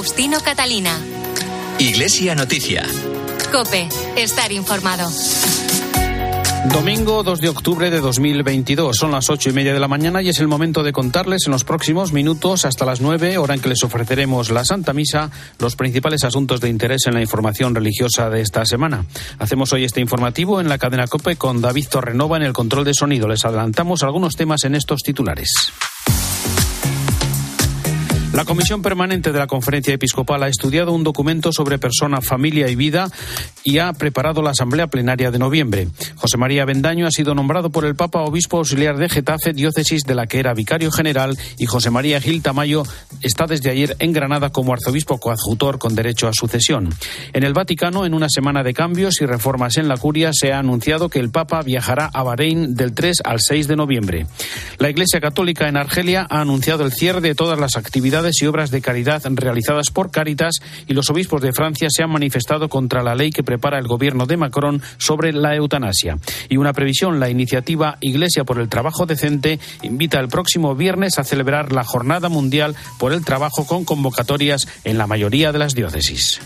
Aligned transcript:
Faustino 0.00 0.40
Catalina. 0.40 0.98
Iglesia 1.78 2.34
Noticia. 2.34 2.86
Cope, 3.52 3.86
estar 4.16 4.50
informado. 4.50 5.10
Domingo 6.72 7.22
2 7.22 7.38
de 7.42 7.50
octubre 7.50 7.90
de 7.90 8.00
2022. 8.00 8.96
Son 8.96 9.10
las 9.10 9.28
ocho 9.28 9.50
y 9.50 9.52
media 9.52 9.74
de 9.74 9.78
la 9.78 9.88
mañana 9.88 10.22
y 10.22 10.30
es 10.30 10.40
el 10.40 10.48
momento 10.48 10.82
de 10.82 10.94
contarles 10.94 11.42
en 11.44 11.52
los 11.52 11.64
próximos 11.64 12.14
minutos 12.14 12.64
hasta 12.64 12.86
las 12.86 13.02
nueve, 13.02 13.36
hora 13.36 13.52
en 13.52 13.60
que 13.60 13.68
les 13.68 13.82
ofreceremos 13.82 14.48
la 14.48 14.64
Santa 14.64 14.94
Misa, 14.94 15.30
los 15.58 15.76
principales 15.76 16.24
asuntos 16.24 16.62
de 16.62 16.70
interés 16.70 17.02
en 17.06 17.12
la 17.12 17.20
información 17.20 17.74
religiosa 17.74 18.30
de 18.30 18.40
esta 18.40 18.64
semana. 18.64 19.04
Hacemos 19.38 19.70
hoy 19.74 19.84
este 19.84 20.00
informativo 20.00 20.62
en 20.62 20.70
la 20.70 20.78
cadena 20.78 21.08
COPE 21.08 21.36
con 21.36 21.60
David 21.60 21.88
Torrenova 21.90 22.38
en 22.38 22.44
el 22.44 22.54
control 22.54 22.86
de 22.86 22.94
sonido. 22.94 23.28
Les 23.28 23.44
adelantamos 23.44 24.02
algunos 24.02 24.34
temas 24.34 24.64
en 24.64 24.76
estos 24.76 25.02
titulares. 25.02 25.50
La 28.40 28.46
Comisión 28.46 28.80
Permanente 28.80 29.32
de 29.32 29.38
la 29.38 29.46
Conferencia 29.46 29.92
Episcopal 29.92 30.42
ha 30.42 30.48
estudiado 30.48 30.92
un 30.92 31.04
documento 31.04 31.52
sobre 31.52 31.78
persona, 31.78 32.22
familia 32.22 32.70
y 32.70 32.74
vida 32.74 33.10
y 33.64 33.78
ha 33.78 33.92
preparado 33.92 34.42
la 34.42 34.50
Asamblea 34.50 34.86
Plenaria 34.86 35.30
de 35.30 35.38
noviembre. 35.38 35.88
José 36.16 36.36
María 36.36 36.64
Bendaño 36.64 37.06
ha 37.06 37.10
sido 37.10 37.34
nombrado 37.34 37.70
por 37.70 37.84
el 37.84 37.94
Papa 37.94 38.22
Obispo 38.22 38.58
Auxiliar 38.58 38.96
de 38.96 39.08
Getafe, 39.08 39.52
diócesis 39.52 40.04
de 40.04 40.14
la 40.14 40.26
que 40.26 40.38
era 40.38 40.54
vicario 40.54 40.90
general, 40.90 41.36
y 41.58 41.66
José 41.66 41.90
María 41.90 42.20
Gil 42.20 42.42
Tamayo 42.42 42.84
está 43.22 43.46
desde 43.46 43.70
ayer 43.70 43.96
en 43.98 44.12
Granada 44.12 44.50
como 44.50 44.72
arzobispo 44.72 45.18
coadjutor 45.18 45.78
con 45.78 45.94
derecho 45.94 46.28
a 46.28 46.32
sucesión. 46.32 46.88
En 47.32 47.44
el 47.44 47.52
Vaticano, 47.52 48.06
en 48.06 48.14
una 48.14 48.28
semana 48.28 48.62
de 48.62 48.74
cambios 48.74 49.20
y 49.20 49.26
reformas 49.26 49.76
en 49.76 49.88
la 49.88 49.96
curia, 49.96 50.30
se 50.32 50.52
ha 50.52 50.58
anunciado 50.58 51.08
que 51.08 51.18
el 51.18 51.30
Papa 51.30 51.62
viajará 51.62 52.10
a 52.12 52.22
Bahrein 52.22 52.74
del 52.74 52.94
3 52.94 53.18
al 53.24 53.38
6 53.40 53.68
de 53.68 53.76
noviembre. 53.76 54.26
La 54.78 54.90
Iglesia 54.90 55.20
Católica 55.20 55.68
en 55.68 55.76
Argelia 55.76 56.26
ha 56.28 56.40
anunciado 56.40 56.84
el 56.84 56.92
cierre 56.92 57.20
de 57.20 57.34
todas 57.34 57.58
las 57.58 57.76
actividades 57.76 58.40
y 58.42 58.46
obras 58.46 58.70
de 58.70 58.80
caridad 58.80 59.22
realizadas 59.24 59.90
por 59.90 60.10
Cáritas 60.10 60.54
y 60.86 60.94
los 60.94 61.10
obispos 61.10 61.40
de 61.42 61.52
Francia 61.52 61.88
se 61.90 62.02
han 62.02 62.10
manifestado 62.10 62.68
contra 62.68 63.02
la 63.02 63.14
ley 63.14 63.30
que 63.30 63.42
prepara 63.50 63.80
el 63.80 63.88
gobierno 63.88 64.26
de 64.26 64.36
Macron 64.36 64.80
sobre 64.96 65.32
la 65.32 65.56
eutanasia. 65.56 66.18
Y 66.48 66.56
una 66.56 66.72
previsión, 66.72 67.18
la 67.18 67.30
iniciativa 67.30 67.96
Iglesia 68.00 68.44
por 68.44 68.60
el 68.60 68.68
Trabajo 68.68 69.06
Decente 69.06 69.58
invita 69.82 70.20
el 70.20 70.28
próximo 70.28 70.76
viernes 70.76 71.18
a 71.18 71.24
celebrar 71.24 71.72
la 71.72 71.82
Jornada 71.82 72.28
Mundial 72.28 72.76
por 73.00 73.12
el 73.12 73.24
Trabajo 73.24 73.66
con 73.66 73.84
convocatorias 73.84 74.68
en 74.84 74.98
la 74.98 75.08
mayoría 75.08 75.50
de 75.50 75.58
las 75.58 75.74
diócesis. 75.74 76.40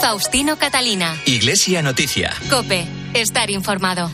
Faustino 0.00 0.56
Catalina. 0.56 1.14
Iglesia 1.24 1.82
Noticia. 1.82 2.32
Cope, 2.50 2.84
estar 3.14 3.48
informado. 3.48 4.10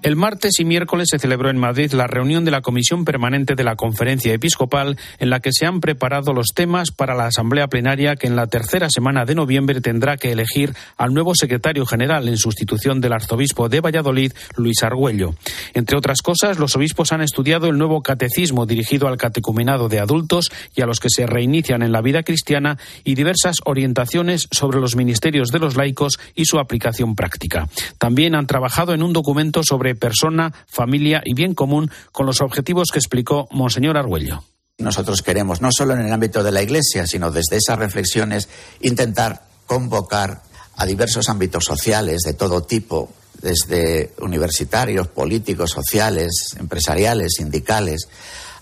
El 0.00 0.14
martes 0.14 0.60
y 0.60 0.64
miércoles 0.64 1.08
se 1.10 1.18
celebró 1.18 1.50
en 1.50 1.58
Madrid 1.58 1.90
la 1.90 2.06
reunión 2.06 2.44
de 2.44 2.52
la 2.52 2.60
Comisión 2.60 3.04
Permanente 3.04 3.56
de 3.56 3.64
la 3.64 3.74
Conferencia 3.74 4.32
Episcopal, 4.32 4.96
en 5.18 5.28
la 5.28 5.40
que 5.40 5.50
se 5.52 5.66
han 5.66 5.80
preparado 5.80 6.32
los 6.32 6.46
temas 6.54 6.92
para 6.92 7.16
la 7.16 7.26
Asamblea 7.26 7.66
Plenaria 7.66 8.14
que 8.14 8.28
en 8.28 8.36
la 8.36 8.46
tercera 8.46 8.90
semana 8.90 9.24
de 9.24 9.34
noviembre 9.34 9.80
tendrá 9.80 10.16
que 10.16 10.30
elegir 10.30 10.72
al 10.96 11.14
nuevo 11.14 11.34
secretario 11.34 11.84
general 11.84 12.28
en 12.28 12.36
sustitución 12.36 13.00
del 13.00 13.12
arzobispo 13.12 13.68
de 13.68 13.80
Valladolid, 13.80 14.32
Luis 14.56 14.84
Argüello. 14.84 15.34
Entre 15.74 15.98
otras 15.98 16.22
cosas, 16.22 16.60
los 16.60 16.76
obispos 16.76 17.10
han 17.10 17.20
estudiado 17.20 17.66
el 17.66 17.76
nuevo 17.76 18.00
catecismo 18.00 18.66
dirigido 18.66 19.08
al 19.08 19.16
catecumenado 19.16 19.88
de 19.88 19.98
adultos 19.98 20.52
y 20.76 20.82
a 20.82 20.86
los 20.86 21.00
que 21.00 21.10
se 21.10 21.26
reinician 21.26 21.82
en 21.82 21.90
la 21.90 22.02
vida 22.02 22.22
cristiana 22.22 22.78
y 23.02 23.16
diversas 23.16 23.56
orientaciones 23.64 24.46
sobre 24.52 24.78
los 24.78 24.94
ministerios 24.94 25.48
de 25.48 25.58
los 25.58 25.76
laicos 25.76 26.20
y 26.36 26.44
su 26.44 26.60
aplicación 26.60 27.16
práctica. 27.16 27.68
También 27.98 28.36
han 28.36 28.46
trabajado 28.46 28.94
en 28.94 29.02
un 29.02 29.12
documento 29.12 29.64
sobre 29.64 29.87
persona, 29.94 30.52
familia 30.66 31.22
y 31.24 31.34
bien 31.34 31.54
común 31.54 31.90
con 32.12 32.26
los 32.26 32.40
objetivos 32.40 32.88
que 32.92 32.98
explicó 32.98 33.48
Monseñor 33.50 33.96
Argüello. 33.96 34.44
Nosotros 34.78 35.22
queremos, 35.22 35.60
no 35.60 35.70
solo 35.72 35.94
en 35.94 36.00
el 36.00 36.12
ámbito 36.12 36.42
de 36.42 36.52
la 36.52 36.62
Iglesia, 36.62 37.06
sino 37.06 37.30
desde 37.30 37.56
esas 37.56 37.78
reflexiones, 37.78 38.48
intentar 38.80 39.42
convocar 39.66 40.42
a 40.76 40.86
diversos 40.86 41.28
ámbitos 41.28 41.64
sociales 41.64 42.22
de 42.22 42.34
todo 42.34 42.62
tipo, 42.62 43.10
desde 43.42 44.12
universitarios, 44.20 45.08
políticos, 45.08 45.72
sociales, 45.72 46.56
empresariales, 46.58 47.34
sindicales, 47.36 48.08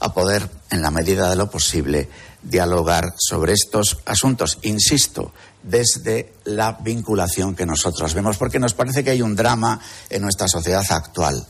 a 0.01 0.13
poder, 0.13 0.49
en 0.71 0.83
la 0.83 0.91
medida 0.91 1.29
de 1.29 1.37
lo 1.37 1.51
posible, 1.51 2.09
dialogar 2.43 3.15
sobre 3.19 3.53
estos 3.53 3.99
asuntos. 4.07 4.59
Insisto, 4.63 5.33
desde 5.67 6.33
la 6.45 6.79
vinculación 6.81 7.55
que 7.55 7.67
nosotros 7.67 8.15
vemos, 8.15 8.39
porque 8.39 8.59
nos 8.59 8.75
parece 8.75 9.05
que 9.05 9.11
hay 9.11 9.23
un 9.23 9.37
drama 9.37 9.81
en 10.09 10.23
nuestra 10.23 10.49
sociedad 10.49 10.85
actual. 10.91 11.47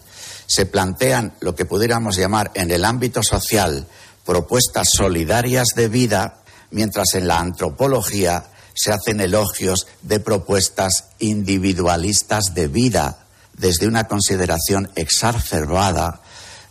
Se 0.46 0.66
plantean 0.66 1.34
lo 1.40 1.54
que 1.54 1.64
pudiéramos 1.64 2.16
llamar 2.16 2.50
en 2.54 2.70
el 2.70 2.84
ámbito 2.84 3.22
social 3.22 3.86
propuestas 4.26 4.88
solidarias 4.92 5.68
de 5.76 5.88
vida, 5.88 6.42
mientras 6.70 7.14
en 7.14 7.28
la 7.28 7.38
antropología 7.38 8.46
se 8.74 8.92
hacen 8.92 9.20
elogios 9.20 9.86
de 10.02 10.20
propuestas 10.20 11.06
individualistas 11.18 12.52
de 12.52 12.68
vida, 12.68 13.26
desde 13.54 13.86
una 13.86 14.04
consideración 14.04 14.90
exacerbada 14.96 16.20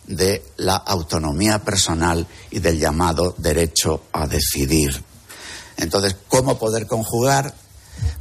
de 0.06 0.44
la 0.56 0.76
autonomía 0.76 1.58
personal 1.58 2.26
y 2.50 2.60
del 2.60 2.78
llamado 2.78 3.34
derecho 3.38 4.04
a 4.12 4.28
decidir. 4.28 5.02
Entonces, 5.76 6.16
¿cómo 6.28 6.58
poder 6.58 6.86
conjugar? 6.86 7.54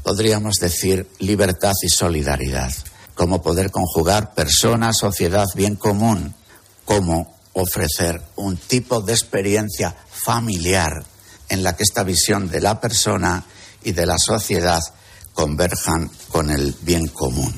Podríamos 0.03 0.55
decir 0.55 1.09
libertad 1.19 1.73
y 1.81 1.89
solidaridad. 1.89 2.71
¿Cómo 3.13 3.41
poder 3.41 3.71
conjugar 3.71 4.33
persona, 4.33 4.93
sociedad, 4.93 5.45
bien 5.55 5.75
común? 5.75 6.35
¿Cómo 6.83 7.35
ofrecer 7.53 8.21
un 8.35 8.57
tipo 8.57 9.01
de 9.01 9.13
experiencia 9.13 9.95
familiar 10.11 11.03
en 11.49 11.63
la 11.63 11.75
que 11.75 11.83
esta 11.83 12.03
visión 12.03 12.49
de 12.49 12.61
la 12.61 12.81
persona 12.81 13.45
y 13.83 13.93
de 13.93 14.05
la 14.05 14.17
sociedad 14.17 14.81
converjan 15.35 16.09
con 16.29 16.49
el 16.49 16.73
bien 16.81 17.07
común. 17.07 17.53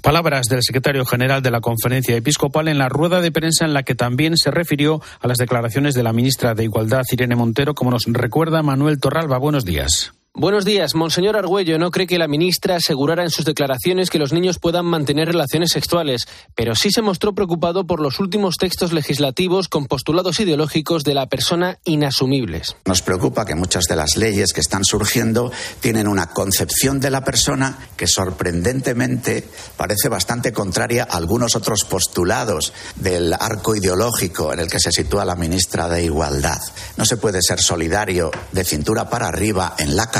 Palabras 0.00 0.46
del 0.46 0.62
secretario 0.62 1.04
general 1.04 1.42
de 1.42 1.50
la 1.50 1.60
Conferencia 1.60 2.16
Episcopal 2.16 2.68
en 2.68 2.78
la 2.78 2.88
rueda 2.88 3.20
de 3.20 3.32
prensa 3.32 3.66
en 3.66 3.74
la 3.74 3.82
que 3.82 3.94
también 3.94 4.38
se 4.38 4.50
refirió 4.50 5.02
a 5.20 5.28
las 5.28 5.36
declaraciones 5.36 5.94
de 5.94 6.02
la 6.02 6.14
ministra 6.14 6.54
de 6.54 6.64
Igualdad, 6.64 7.02
Irene 7.10 7.36
Montero, 7.36 7.74
como 7.74 7.90
nos 7.90 8.04
recuerda 8.06 8.62
Manuel 8.62 8.98
Torralba. 9.00 9.36
Buenos 9.36 9.66
días. 9.66 10.14
Buenos 10.36 10.64
días. 10.64 10.96
Monseñor 10.96 11.36
Argüello 11.36 11.78
no 11.78 11.92
cree 11.92 12.08
que 12.08 12.18
la 12.18 12.26
ministra 12.26 12.74
asegurara 12.74 13.22
en 13.22 13.30
sus 13.30 13.44
declaraciones 13.44 14.10
que 14.10 14.18
los 14.18 14.32
niños 14.32 14.58
puedan 14.58 14.84
mantener 14.84 15.28
relaciones 15.28 15.70
sexuales, 15.70 16.26
pero 16.56 16.74
sí 16.74 16.90
se 16.90 17.02
mostró 17.02 17.36
preocupado 17.36 17.86
por 17.86 18.00
los 18.00 18.18
últimos 18.18 18.56
textos 18.56 18.92
legislativos 18.92 19.68
con 19.68 19.86
postulados 19.86 20.40
ideológicos 20.40 21.04
de 21.04 21.14
la 21.14 21.26
persona 21.26 21.78
inasumibles. 21.84 22.74
Nos 22.84 23.00
preocupa 23.00 23.46
que 23.46 23.54
muchas 23.54 23.84
de 23.84 23.94
las 23.94 24.16
leyes 24.16 24.52
que 24.52 24.60
están 24.60 24.84
surgiendo 24.84 25.52
tienen 25.78 26.08
una 26.08 26.26
concepción 26.30 26.98
de 26.98 27.12
la 27.12 27.24
persona 27.24 27.78
que 27.96 28.08
sorprendentemente 28.08 29.48
parece 29.76 30.08
bastante 30.08 30.52
contraria 30.52 31.06
a 31.08 31.16
algunos 31.16 31.54
otros 31.54 31.84
postulados 31.84 32.72
del 32.96 33.32
arco 33.34 33.76
ideológico 33.76 34.52
en 34.52 34.58
el 34.58 34.68
que 34.68 34.80
se 34.80 34.90
sitúa 34.90 35.24
la 35.24 35.36
ministra 35.36 35.88
de 35.88 36.02
Igualdad. 36.02 36.58
No 36.96 37.04
se 37.04 37.18
puede 37.18 37.38
ser 37.40 37.60
solidario 37.60 38.32
de 38.50 38.64
cintura 38.64 39.08
para 39.08 39.28
arriba 39.28 39.76
en 39.78 39.94
la 39.94 40.10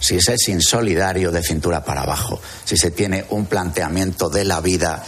si 0.00 0.20
se 0.20 0.34
es 0.34 0.48
insolidario 0.48 1.30
de 1.30 1.42
cintura 1.42 1.84
para 1.84 2.02
abajo, 2.02 2.40
si 2.64 2.76
se 2.76 2.90
tiene 2.90 3.24
un 3.30 3.46
planteamiento 3.46 4.28
de 4.28 4.44
la 4.44 4.60
vida 4.60 5.04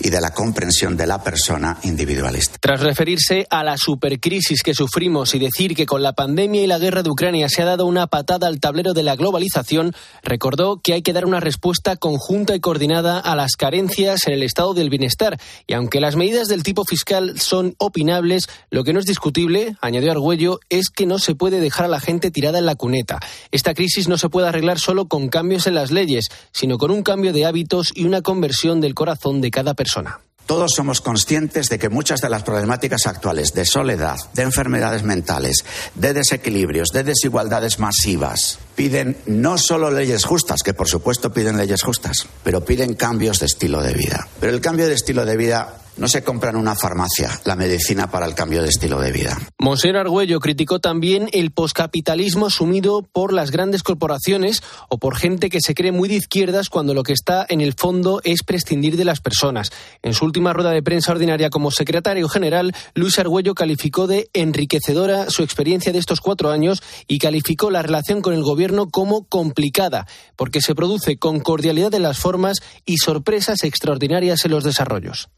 y 0.00 0.10
de 0.10 0.20
la 0.20 0.32
comprensión 0.32 0.96
de 0.96 1.06
la 1.06 1.22
persona 1.22 1.78
individualista. 1.84 2.58
Tras 2.60 2.80
referirse 2.80 3.46
a 3.50 3.62
la 3.62 3.76
supercrisis 3.76 4.62
que 4.62 4.74
sufrimos 4.74 5.34
y 5.34 5.38
decir 5.38 5.74
que 5.76 5.86
con 5.86 6.02
la 6.02 6.12
pandemia 6.12 6.62
y 6.62 6.66
la 6.66 6.78
guerra 6.78 7.02
de 7.02 7.10
Ucrania 7.10 7.48
se 7.48 7.62
ha 7.62 7.66
dado 7.66 7.86
una 7.86 8.08
patada 8.08 8.48
al 8.48 8.60
tablero 8.60 8.94
de 8.94 9.02
la 9.02 9.16
globalización, 9.16 9.94
recordó 10.22 10.80
que 10.82 10.94
hay 10.94 11.02
que 11.02 11.12
dar 11.12 11.24
una 11.24 11.40
respuesta 11.40 11.96
conjunta 11.96 12.54
y 12.54 12.60
coordinada 12.60 13.18
a 13.18 13.36
las 13.36 13.52
carencias 13.56 14.26
en 14.26 14.34
el 14.34 14.42
estado 14.42 14.74
del 14.74 14.90
bienestar. 14.90 15.38
Y 15.66 15.74
aunque 15.74 16.00
las 16.00 16.16
medidas 16.16 16.48
del 16.48 16.62
tipo 16.62 16.84
fiscal 16.84 17.38
son 17.40 17.74
opinables, 17.78 18.48
lo 18.70 18.84
que 18.84 18.92
no 18.92 19.00
es 19.00 19.06
discutible, 19.06 19.76
añadió 19.80 20.10
Argüello, 20.10 20.58
es 20.68 20.90
que 20.90 21.06
no 21.06 21.18
se 21.18 21.34
puede 21.34 21.60
dejar 21.60 21.86
a 21.86 21.88
la 21.88 22.00
gente 22.00 22.30
tirada 22.30 22.58
en 22.58 22.66
la 22.66 22.74
cuneta. 22.74 23.20
Esta 23.50 23.74
crisis 23.74 24.08
no 24.08 24.18
se 24.18 24.28
puede 24.28 24.48
arreglar 24.48 24.78
solo 24.78 25.06
con 25.08 25.28
cambios 25.28 25.66
en 25.66 25.74
las 25.74 25.90
leyes, 25.90 26.28
sino 26.52 26.78
con 26.78 26.90
un 26.90 27.02
cambio 27.02 27.32
de 27.32 27.46
hábitos 27.46 27.92
y 27.94 28.04
una 28.04 28.22
conversión 28.22 28.80
del 28.80 28.94
corazón 28.94 29.40
de 29.40 29.50
cada 29.50 29.74
persona. 29.74 30.20
Todos 30.46 30.72
somos 30.74 31.00
conscientes 31.00 31.68
de 31.68 31.78
que 31.78 31.88
muchas 31.88 32.20
de 32.20 32.28
las 32.28 32.42
problemáticas 32.42 33.06
actuales 33.06 33.54
de 33.54 33.64
soledad, 33.64 34.18
de 34.34 34.42
enfermedades 34.42 35.02
mentales, 35.04 35.64
de 35.94 36.12
desequilibrios, 36.12 36.88
de 36.88 37.04
desigualdades 37.04 37.78
masivas, 37.78 38.58
piden 38.74 39.16
no 39.26 39.56
solo 39.56 39.90
leyes 39.90 40.24
justas, 40.24 40.62
que 40.62 40.74
por 40.74 40.88
supuesto 40.88 41.32
piden 41.32 41.56
leyes 41.56 41.82
justas, 41.82 42.26
pero 42.42 42.64
piden 42.64 42.94
cambios 42.94 43.38
de 43.38 43.46
estilo 43.46 43.82
de 43.82 43.94
vida. 43.94 44.28
Pero 44.40 44.52
el 44.52 44.60
cambio 44.60 44.88
de 44.88 44.94
estilo 44.94 45.24
de 45.24 45.36
vida 45.36 45.81
no 45.96 46.08
se 46.08 46.22
compra 46.24 46.50
en 46.50 46.56
una 46.56 46.74
farmacia 46.74 47.30
la 47.44 47.56
medicina 47.56 48.10
para 48.10 48.26
el 48.26 48.34
cambio 48.34 48.62
de 48.62 48.68
estilo 48.68 49.00
de 49.00 49.12
vida. 49.12 49.38
Monser 49.58 49.96
Argüello 49.96 50.40
criticó 50.40 50.78
también 50.78 51.28
el 51.32 51.50
poscapitalismo 51.50 52.46
asumido 52.46 53.02
por 53.02 53.32
las 53.32 53.50
grandes 53.50 53.82
corporaciones 53.82 54.62
o 54.88 54.98
por 54.98 55.16
gente 55.16 55.50
que 55.50 55.60
se 55.60 55.74
cree 55.74 55.92
muy 55.92 56.08
de 56.08 56.16
izquierdas 56.16 56.68
cuando 56.68 56.94
lo 56.94 57.02
que 57.02 57.12
está 57.12 57.46
en 57.48 57.60
el 57.60 57.74
fondo 57.74 58.20
es 58.24 58.42
prescindir 58.42 58.96
de 58.96 59.04
las 59.04 59.20
personas. 59.20 59.70
En 60.02 60.14
su 60.14 60.24
última 60.24 60.52
rueda 60.52 60.70
de 60.70 60.82
prensa 60.82 61.12
ordinaria 61.12 61.50
como 61.50 61.70
secretario 61.70 62.28
general, 62.28 62.74
Luis 62.94 63.18
Argüello 63.18 63.54
calificó 63.54 64.06
de 64.06 64.28
enriquecedora 64.32 65.30
su 65.30 65.42
experiencia 65.42 65.92
de 65.92 65.98
estos 65.98 66.20
cuatro 66.20 66.50
años 66.50 66.82
y 67.06 67.18
calificó 67.18 67.70
la 67.70 67.82
relación 67.82 68.22
con 68.22 68.34
el 68.34 68.42
gobierno 68.42 68.88
como 68.88 69.24
complicada, 69.24 70.06
porque 70.36 70.60
se 70.60 70.74
produce 70.74 71.18
con 71.18 71.40
cordialidad 71.40 71.94
en 71.94 72.02
las 72.02 72.18
formas 72.18 72.58
y 72.84 72.98
sorpresas 72.98 73.64
extraordinarias 73.64 74.44
en 74.44 74.50
los 74.50 74.64
desarrollos. 74.64 75.28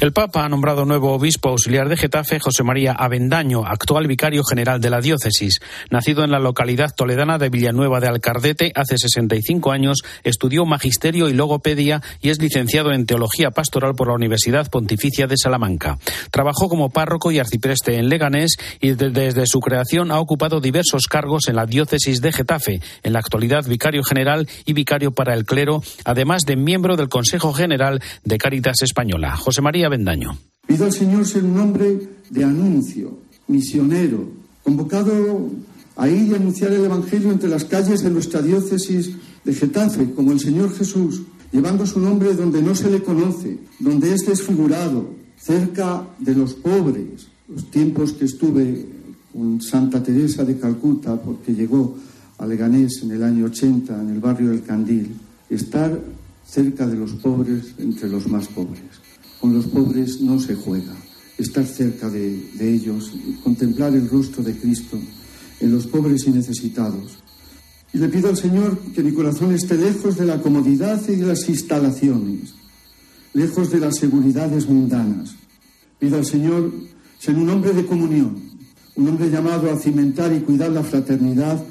El 0.00 0.12
Papa 0.12 0.44
ha 0.44 0.48
nombrado 0.48 0.84
nuevo 0.84 1.12
obispo 1.12 1.50
auxiliar 1.50 1.88
de 1.88 1.96
Getafe, 1.96 2.38
José 2.38 2.62
María 2.62 2.92
Avendaño, 2.92 3.64
actual 3.66 4.06
vicario 4.06 4.42
general 4.44 4.80
de 4.80 4.90
la 4.90 5.00
diócesis. 5.00 5.60
Nacido 5.90 6.24
en 6.24 6.30
la 6.30 6.38
localidad 6.38 6.94
toledana 6.94 7.38
de 7.38 7.48
Villanueva 7.48 8.00
de 8.00 8.08
Alcardete 8.08 8.72
hace 8.74 8.98
65 8.98 9.72
años, 9.72 9.98
estudió 10.24 10.64
magisterio 10.64 11.28
y 11.28 11.32
logopedia 11.32 12.02
y 12.20 12.30
es 12.30 12.40
licenciado 12.40 12.92
en 12.92 13.06
teología 13.06 13.50
pastoral 13.50 13.94
por 13.94 14.08
la 14.08 14.14
Universidad 14.14 14.70
Pontificia 14.70 15.26
de 15.26 15.36
Salamanca. 15.36 15.98
Trabajó 16.30 16.68
como 16.68 16.90
párroco 16.90 17.30
y 17.30 17.38
arcipreste 17.38 17.96
en 17.96 18.08
Leganés 18.08 18.56
y 18.80 18.92
desde 18.92 19.46
su 19.46 19.60
creación 19.60 20.10
ha 20.10 20.20
ocupado 20.20 20.60
diversos 20.60 21.06
cargos 21.06 21.48
en 21.48 21.56
la 21.56 21.66
diócesis 21.66 22.20
de 22.20 22.32
Getafe, 22.32 22.80
en 23.02 23.12
la 23.12 23.20
actualidad 23.20 23.64
vicario 23.66 24.02
general 24.02 24.48
y 24.64 24.72
vicario 24.72 25.12
para 25.12 25.34
el 25.34 25.44
clero, 25.44 25.82
además 26.04 26.42
de 26.46 26.56
miembro 26.56 26.96
del 26.96 27.08
Consejo 27.08 27.52
General 27.52 28.02
de 28.24 28.38
Cáritas 28.38 28.82
Española. 28.82 29.36
José 29.36 29.62
María 29.62 29.75
Bendaño. 29.84 30.38
Pido 30.66 30.86
al 30.86 30.92
Señor 30.92 31.26
ser 31.26 31.44
un 31.44 31.58
hombre 31.58 32.08
de 32.30 32.44
anuncio, 32.44 33.18
misionero, 33.46 34.26
convocado 34.64 35.50
a 35.96 36.08
ir 36.08 36.28
y 36.28 36.34
anunciar 36.34 36.72
el 36.72 36.84
Evangelio 36.84 37.30
entre 37.30 37.48
las 37.48 37.64
calles 37.64 38.02
de 38.02 38.10
nuestra 38.10 38.42
diócesis 38.42 39.12
de 39.44 39.54
Getafe, 39.54 40.12
como 40.12 40.32
el 40.32 40.40
Señor 40.40 40.74
Jesús, 40.74 41.22
llevando 41.52 41.86
su 41.86 42.00
nombre 42.00 42.34
donde 42.34 42.62
no 42.62 42.74
se 42.74 42.90
le 42.90 43.02
conoce, 43.02 43.58
donde 43.78 44.12
es 44.12 44.26
desfigurado, 44.26 45.10
cerca 45.38 46.06
de 46.18 46.34
los 46.34 46.54
pobres. 46.54 47.28
Los 47.48 47.70
tiempos 47.70 48.12
que 48.12 48.24
estuve 48.24 48.86
con 49.32 49.60
Santa 49.60 50.02
Teresa 50.02 50.44
de 50.44 50.58
Calcuta, 50.58 51.20
porque 51.20 51.54
llegó 51.54 51.96
a 52.38 52.46
Leganés 52.46 53.02
en 53.02 53.12
el 53.12 53.22
año 53.22 53.46
80, 53.46 54.02
en 54.02 54.10
el 54.10 54.20
barrio 54.20 54.50
del 54.50 54.62
Candil, 54.62 55.14
estar 55.48 55.98
cerca 56.44 56.86
de 56.86 56.96
los 56.96 57.12
pobres 57.12 57.74
entre 57.78 58.08
los 58.08 58.26
más 58.26 58.48
pobres. 58.48 59.05
Con 59.40 59.54
los 59.54 59.66
pobres 59.66 60.20
no 60.20 60.40
se 60.40 60.54
juega. 60.54 60.94
Estar 61.38 61.66
cerca 61.66 62.08
de, 62.08 62.50
ellos 62.60 63.12
y 63.14 63.32
contemplar 63.42 63.94
el 63.94 64.08
rostro 64.08 64.42
de 64.42 64.56
Cristo 64.56 64.98
en 65.60 65.72
los 65.72 65.86
pobres 65.86 66.26
y 66.26 66.30
necesitados. 66.30 67.18
Y 67.92 67.98
le 67.98 68.08
pido 68.08 68.28
al 68.28 68.36
Señor 68.36 68.78
que 68.94 69.02
mi 69.02 69.12
corazón 69.12 69.52
esté 69.52 69.76
lejos 69.76 70.16
de 70.16 70.26
la 70.26 70.40
comodidad 70.40 71.00
y 71.08 71.16
de 71.16 71.26
las 71.26 71.48
instalaciones, 71.48 72.54
lejos 73.32 73.70
de 73.70 73.80
las 73.80 73.96
seguridades 73.96 74.68
mundanas. 74.68 75.34
Pido 75.98 76.16
al 76.16 76.26
Señor 76.26 76.72
ser 77.18 77.36
un 77.36 77.48
hombre 77.48 77.72
de 77.72 77.86
comunión, 77.86 78.36
un 78.96 79.08
hombre 79.08 79.30
llamado 79.30 79.70
a 79.70 79.78
cimentar 79.78 80.32
y 80.32 80.40
cuidar 80.40 80.70
la 80.70 80.82
fraternidad, 80.82 81.62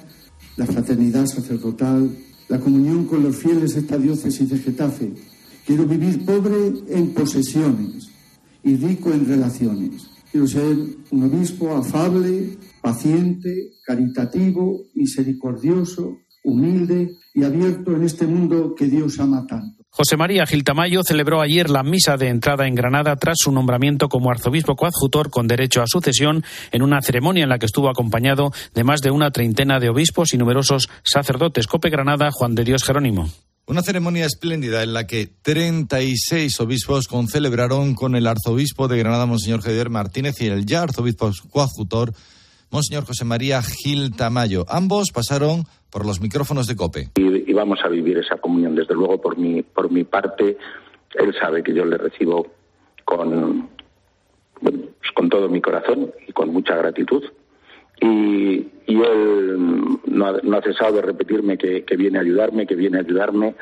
la 0.58 0.66
fraternidad 0.66 1.26
sacerdotal, 1.26 2.16
la 2.48 2.60
comunión 2.60 3.06
con 3.06 3.24
los 3.24 3.36
fieles 3.36 3.74
de 3.74 3.82
esta 3.82 3.98
diócesis 3.98 4.50
de 4.50 4.60
Getafe. 4.60 5.12
Quiero 5.66 5.86
vivir 5.86 6.24
pobre 6.26 6.74
en 6.90 7.14
posesiones 7.14 8.08
y 8.64 8.76
rico 8.76 9.12
en 9.12 9.28
relaciones. 9.28 10.08
Quiero 10.32 10.48
ser 10.48 10.76
un 11.12 11.24
obispo 11.24 11.76
afable, 11.76 12.58
paciente, 12.82 13.72
caritativo, 13.84 14.84
misericordioso, 14.94 16.20
humilde 16.44 17.16
y 17.34 17.44
abierto 17.44 17.96
en 17.96 18.04
este 18.04 18.28
mundo 18.28 18.76
que 18.76 18.86
Dios 18.86 19.20
ama 19.20 19.46
tanto. 19.48 19.84
José 19.90 20.18
María 20.18 20.46
Gil 20.46 20.64
Tamayo 20.64 21.02
celebró 21.04 21.42
ayer 21.42 21.70
la 21.70 21.82
misa 21.82 22.18
de 22.18 22.28
entrada 22.28 22.68
en 22.68 22.76
Granada 22.76 23.16
tras 23.16 23.38
su 23.40 23.52
nombramiento 23.52 24.10
como 24.10 24.30
arzobispo 24.30 24.76
coadjutor 24.76 25.30
con 25.30 25.48
derecho 25.48 25.82
a 25.82 25.88
sucesión 25.88 26.44
en 26.72 26.84
una 26.84 27.02
ceremonia 27.02 27.44
en 27.44 27.50
la 27.50 27.58
que 27.58 27.66
estuvo 27.66 27.90
acompañado 27.90 28.52
de 28.74 28.84
más 28.84 29.02
de 29.02 29.12
una 29.12 29.32
treintena 29.32 29.80
de 29.80 29.90
obispos 29.90 30.34
y 30.34 30.38
numerosos 30.38 30.90
sacerdotes. 31.04 31.66
Cope 31.66 31.90
Granada, 31.90 32.30
Juan 32.32 32.56
de 32.56 32.66
Dios 32.66 32.84
Jerónimo. 32.84 33.30
Una 33.68 33.82
ceremonia 33.82 34.28
espléndida 34.28 34.84
en 34.84 34.94
la 34.94 35.08
que 35.08 35.28
36 35.42 36.60
obispos 36.60 37.08
concelebraron 37.08 37.96
con 37.96 38.16
el 38.16 38.28
arzobispo 38.28 38.88
de 38.88 39.00
Granada, 39.00 39.26
Monseñor 39.26 39.62
Javier 39.62 39.90
Martínez, 39.90 40.40
y 40.40 40.46
el 40.46 40.68
ya 40.68 40.84
arzobispo 40.84 41.32
coadjutor, 41.50 42.12
Monseñor 42.70 43.06
José 43.06 43.26
María 43.26 43.64
Gil 43.64 44.16
Tamayo. 44.16 44.66
Ambos 44.70 45.10
pasaron 45.12 45.64
por 45.90 46.06
los 46.06 46.22
micrófonos 46.22 46.68
de 46.68 46.76
COPE. 46.76 47.10
Y, 47.16 47.54
vamos 47.54 47.80
a 47.84 47.90
vivir 47.90 48.20
esa 48.20 48.38
comunión. 48.38 48.76
Desde 48.76 48.94
luego, 48.94 49.20
por 49.20 49.36
mi, 49.36 49.64
por 49.64 49.90
mi 49.90 50.04
parte, 50.04 50.58
él 51.16 51.34
sabe 51.42 51.64
que 51.64 51.74
yo 51.74 51.86
le 51.86 51.98
recibo 51.98 52.46
con, 53.04 53.68
pues 54.62 54.76
con 55.16 55.28
todo 55.28 55.50
mi 55.50 55.60
corazón 55.60 56.12
y 56.28 56.34
con 56.34 56.54
mucha 56.54 56.76
gratitud. 56.76 57.24
Y, 58.00 58.68
él 58.88 59.58
no 60.16 60.58
ha, 60.58 60.62
cesado 60.62 60.94
de 60.94 61.02
repetirme 61.02 61.58
que, 61.58 61.84
viene 61.98 62.18
a 62.18 62.22
ayudarme, 62.22 62.66
que 62.66 62.76
viene 62.76 62.98
a 62.98 63.02
ayudarme, 63.02 63.56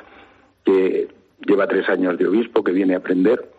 que 0.63 1.07
lleva 1.45 1.67
tres 1.67 1.89
años 1.89 2.17
de 2.17 2.27
obispo, 2.27 2.63
que 2.63 2.71
viene 2.71 2.93
a 2.93 2.97
aprender. 2.97 3.49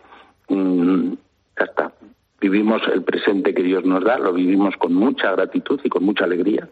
Mm, 0.49 1.13
ya 1.59 1.65
está. 1.65 1.91
Vivimos 2.39 2.81
el 2.93 3.03
presente 3.03 3.53
que 3.53 3.63
Dios 3.63 3.85
nos 3.85 4.03
da, 4.03 4.17
lo 4.17 4.33
vivimos 4.33 4.75
con 4.77 4.93
mucha 4.93 5.31
gratitud 5.31 5.79
y 5.83 5.89
con 5.89 6.03
mucha 6.03 6.25
alegría 6.25 6.67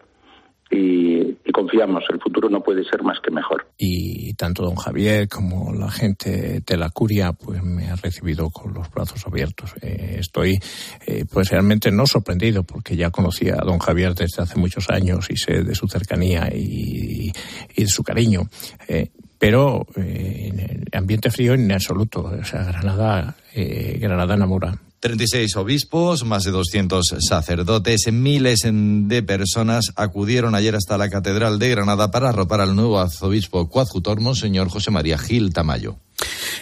y, 0.74 1.52
confiamos, 1.52 2.04
el 2.12 2.20
futuro 2.20 2.50
no 2.50 2.62
puede 2.62 2.84
ser 2.84 3.04
más 3.04 3.20
que 3.24 3.30
mejor. 3.30 3.68
Y 3.78 4.34
tanto 4.34 4.64
don 4.64 4.76
Javier 4.76 5.28
como 5.28 5.72
la 5.72 5.92
gente 5.92 6.64
de 6.66 6.78
la 6.78 6.90
curia 6.90 7.34
pues 7.34 7.62
me 7.64 7.90
ha 7.90 7.96
recibido 7.96 8.50
con 8.50 8.74
los 8.74 8.90
brazos 8.92 9.26
abiertos. 9.28 9.74
Eh, 9.82 10.18
estoy 10.20 10.60
eh, 11.06 11.26
pues 11.32 11.50
realmente 11.50 11.92
no 11.92 12.08
sorprendido 12.08 12.64
porque 12.64 12.96
ya 12.96 13.12
conocía 13.12 13.56
a 13.56 13.66
don 13.66 13.78
Javier 13.78 14.16
desde 14.16 14.42
hace 14.42 14.58
muchos 14.60 14.90
años 14.90 15.28
y 15.30 15.38
sé 15.38 15.64
de 15.64 15.76
su 15.76 15.88
cercanía 15.88 16.50
y, 16.54 17.32
de 17.76 17.88
su 17.88 18.04
cariño. 18.04 18.42
Eh, 18.88 19.10
pero 19.38 19.86
el 19.96 20.88
ambiente 20.94 21.30
frío 21.30 21.54
en 21.54 21.72
absoluto. 21.72 22.24
O 22.24 22.46
sea, 22.46 22.64
Granada, 22.64 23.36
Granada 23.54 24.36
enamora. 24.36 24.80
36 25.04 25.58
obispos, 25.58 26.24
más 26.24 26.44
de 26.44 26.52
200 26.52 27.16
sacerdotes, 27.20 28.10
miles 28.10 28.62
de 28.64 29.22
personas 29.22 29.92
acudieron 29.98 30.56
ayer 30.56 30.78
hasta 30.78 30.98
la 30.98 31.10
Catedral 31.10 31.60
de 31.60 31.68
Granada 31.68 32.10
para 32.10 32.30
arropar 32.30 32.62
al 32.62 32.74
nuevo 32.74 33.02
arzobispo 33.02 33.68
coadjutor, 33.68 34.22
Monseñor 34.22 34.70
José 34.70 34.92
María 34.92 35.18
Gil 35.18 35.52
Tamayo. 35.52 35.98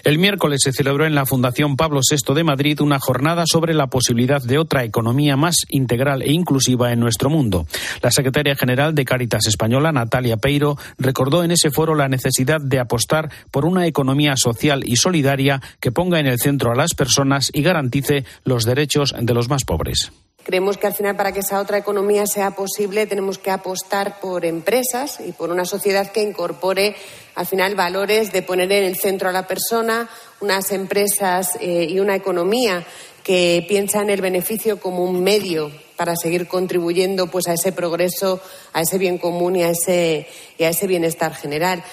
El 0.04 0.18
miércoles 0.18 0.62
se 0.64 0.72
celebró 0.72 1.06
en 1.06 1.16
la 1.16 1.26
Fundación 1.26 1.76
Pablo 1.76 2.02
VI 2.10 2.34
de 2.34 2.44
Madrid 2.44 2.82
una 2.82 3.00
jornada 3.00 3.44
sobre 3.46 3.74
la 3.74 3.88
posibilidad 3.88 4.42
de 4.42 4.58
otra 4.58 4.84
economía 4.84 5.38
más 5.38 5.58
integral 5.70 6.22
e 6.22 6.32
inclusiva 6.32 6.92
en 6.92 7.00
nuestro 7.00 7.30
mundo. 7.30 7.68
La 8.02 8.12
secretaria 8.12 8.56
general 8.56 8.96
de 8.96 9.06
Cáritas 9.06 9.48
Española, 9.48 9.92
Natalia 9.92 10.38
Peiro, 10.38 10.78
recordó 10.98 11.44
en 11.44 11.52
ese 11.52 11.72
foro 11.72 11.96
la 11.96 12.08
necesidad 12.08 12.62
de 12.62 12.80
apostar 12.80 13.30
por 13.52 13.66
una 13.66 13.86
economía 13.86 14.36
social 14.38 14.84
y 14.86 14.96
solidaria 14.96 15.62
que 15.80 15.92
ponga 15.92 16.20
en 16.20 16.28
el 16.28 16.40
centro 16.40 16.72
a 16.72 16.76
las 16.76 16.94
personas 16.94 17.52
y 17.54 17.62
garantice 17.62 18.26
los 18.44 18.66
derechos 18.66 19.14
de 19.20 19.34
los 19.34 19.50
más 19.50 19.66
pobres. 19.66 20.12
Creemos 20.44 20.78
que 20.78 20.88
al 20.88 20.96
final 20.96 21.16
para 21.16 21.32
que 21.32 21.42
esa 21.42 21.60
otra 21.60 21.78
economía 21.78 22.26
sea 22.26 22.52
posible 22.52 23.06
tenemos 23.06 23.38
que 23.38 23.52
apostar 23.52 24.20
por 24.20 24.44
empresas 24.44 25.20
y 25.26 25.34
por 25.34 25.52
una 25.52 25.66
sociedad 25.66 26.12
que 26.12 26.24
incorpore 26.24 26.96
al 27.36 27.46
final 27.46 27.76
valores 27.76 28.32
de 28.32 28.42
poner 28.42 28.72
en 28.72 28.84
el 28.84 28.98
centro 28.98 29.30
a 29.30 29.32
la 29.32 29.48
persona, 29.48 30.10
unas 30.40 30.72
empresas 30.72 31.58
eh, 31.60 31.86
y 31.90 32.00
una 32.00 32.16
economía 32.16 32.86
que 33.24 33.64
piensa 33.68 34.02
en 34.02 34.10
el 34.10 34.22
beneficio 34.22 34.80
como 34.80 35.04
un 35.04 35.24
medio 35.24 35.72
para 35.96 36.16
seguir 36.16 36.48
contribuyendo 36.48 37.28
pues 37.28 37.48
a 37.48 37.54
ese 37.54 37.72
progreso, 37.72 38.42
a 38.74 38.82
ese 38.82 38.98
bien 38.98 39.20
común 39.20 39.58
y 39.58 39.64
a 39.64 39.70
ese, 39.70 40.28
y 40.58 40.64
a 40.64 40.70
ese 40.70 40.88
bienestar 40.88 41.36
general 41.36 41.84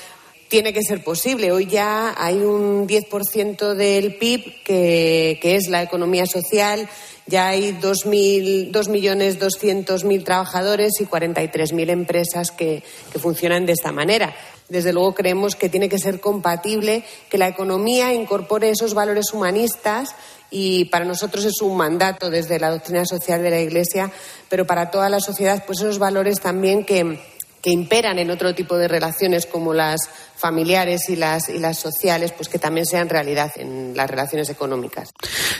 tiene 0.48 0.72
que 0.72 0.82
ser 0.82 1.04
posible. 1.04 1.52
Hoy 1.52 1.66
ya 1.66 2.14
hay 2.16 2.38
un 2.38 2.88
10% 2.88 3.74
del 3.74 4.16
PIB 4.16 4.62
que, 4.64 5.38
que, 5.40 5.56
es 5.56 5.68
la 5.68 5.82
economía 5.82 6.26
social 6.26 6.88
ya 7.28 7.48
hay 7.48 7.72
2.200.000 7.72 10.24
trabajadores 10.24 10.92
y 10.98 11.04
43.000 11.04 11.90
empresas 11.90 12.50
que, 12.50 12.82
que 13.12 13.18
funcionan 13.18 13.66
de 13.66 13.72
esta 13.72 13.92
manera. 13.92 14.34
Desde 14.70 14.94
luego 14.94 15.14
creemos 15.14 15.54
que 15.54 15.68
tiene 15.68 15.90
que 15.90 15.98
ser 15.98 16.20
compatible 16.20 17.04
que 17.28 17.36
la 17.36 17.48
economía 17.48 18.14
incorpore 18.14 18.70
esos 18.70 18.94
valores 18.94 19.34
humanistas 19.34 20.14
y 20.50 20.86
para 20.86 21.04
nosotros 21.04 21.44
es 21.44 21.60
un 21.60 21.76
mandato 21.76 22.30
desde 22.30 22.58
la 22.58 22.70
doctrina 22.70 23.04
social 23.04 23.42
de 23.42 23.50
la 23.50 23.60
Iglesia, 23.60 24.10
pero 24.48 24.66
para 24.66 24.90
toda 24.90 25.10
la 25.10 25.20
sociedad, 25.20 25.64
pues 25.66 25.80
esos 25.80 25.98
valores 25.98 26.40
también 26.40 26.82
que, 26.84 27.20
que 27.62 27.70
imperan 27.70 28.18
en 28.18 28.30
otro 28.30 28.54
tipo 28.54 28.76
de 28.76 28.88
relaciones 28.88 29.46
como 29.46 29.74
las 29.74 30.08
familiares 30.36 31.08
y 31.08 31.16
las, 31.16 31.48
y 31.48 31.58
las 31.58 31.78
sociales, 31.78 32.32
pues 32.32 32.48
que 32.48 32.58
también 32.58 32.86
sean 32.86 33.08
realidad 33.08 33.50
en 33.56 33.96
las 33.96 34.08
relaciones 34.08 34.48
económicas. 34.50 35.10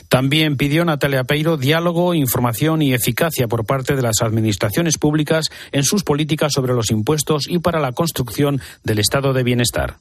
También 0.09 0.57
pidió 0.57 0.85
Natalia 0.85 1.25
Peiro 1.25 1.57
diálogo, 1.57 2.15
información 2.15 2.83
y 2.83 2.95
eficacia 2.95 3.49
por 3.49 3.67
parte 3.67 3.97
de 3.97 4.03
las 4.03 4.23
administraciones 4.23 4.99
públicas 4.99 5.47
en 5.73 5.83
sus 5.83 6.05
políticas 6.05 6.53
sobre 6.53 6.75
los 6.75 6.91
impuestos 6.91 7.47
y 7.49 7.59
para 7.59 7.81
la 7.81 7.93
construcción 7.93 8.61
del 8.85 9.01
estado 9.01 9.33
de 9.33 9.43
bienestar. 9.43 9.97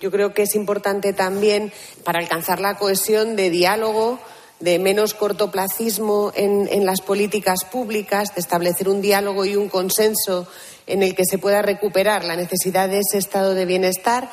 Yo 0.00 0.10
creo 0.10 0.34
que 0.34 0.42
es 0.42 0.56
importante 0.56 1.12
también 1.12 1.72
para 2.04 2.18
alcanzar 2.18 2.60
la 2.60 2.76
cohesión 2.76 3.36
de 3.36 3.50
diálogo 3.50 4.18
de 4.58 4.78
menos 4.78 5.12
cortoplacismo 5.14 6.32
en, 6.36 6.68
en, 6.70 6.86
las 6.86 7.00
políticas 7.00 7.64
públicas, 7.64 8.32
de 8.34 8.40
establecer 8.40 8.88
un 8.88 9.02
diálogo 9.02 9.44
y 9.44 9.56
un 9.56 9.68
consenso 9.68 10.46
en 10.86 11.02
el 11.02 11.14
que 11.14 11.24
se 11.24 11.38
pueda 11.38 11.62
recuperar 11.62 12.24
la 12.24 12.36
necesidad 12.36 12.88
de 12.88 13.00
ese 13.00 13.18
estado 13.18 13.54
de 13.54 13.66
bienestar, 13.66 14.30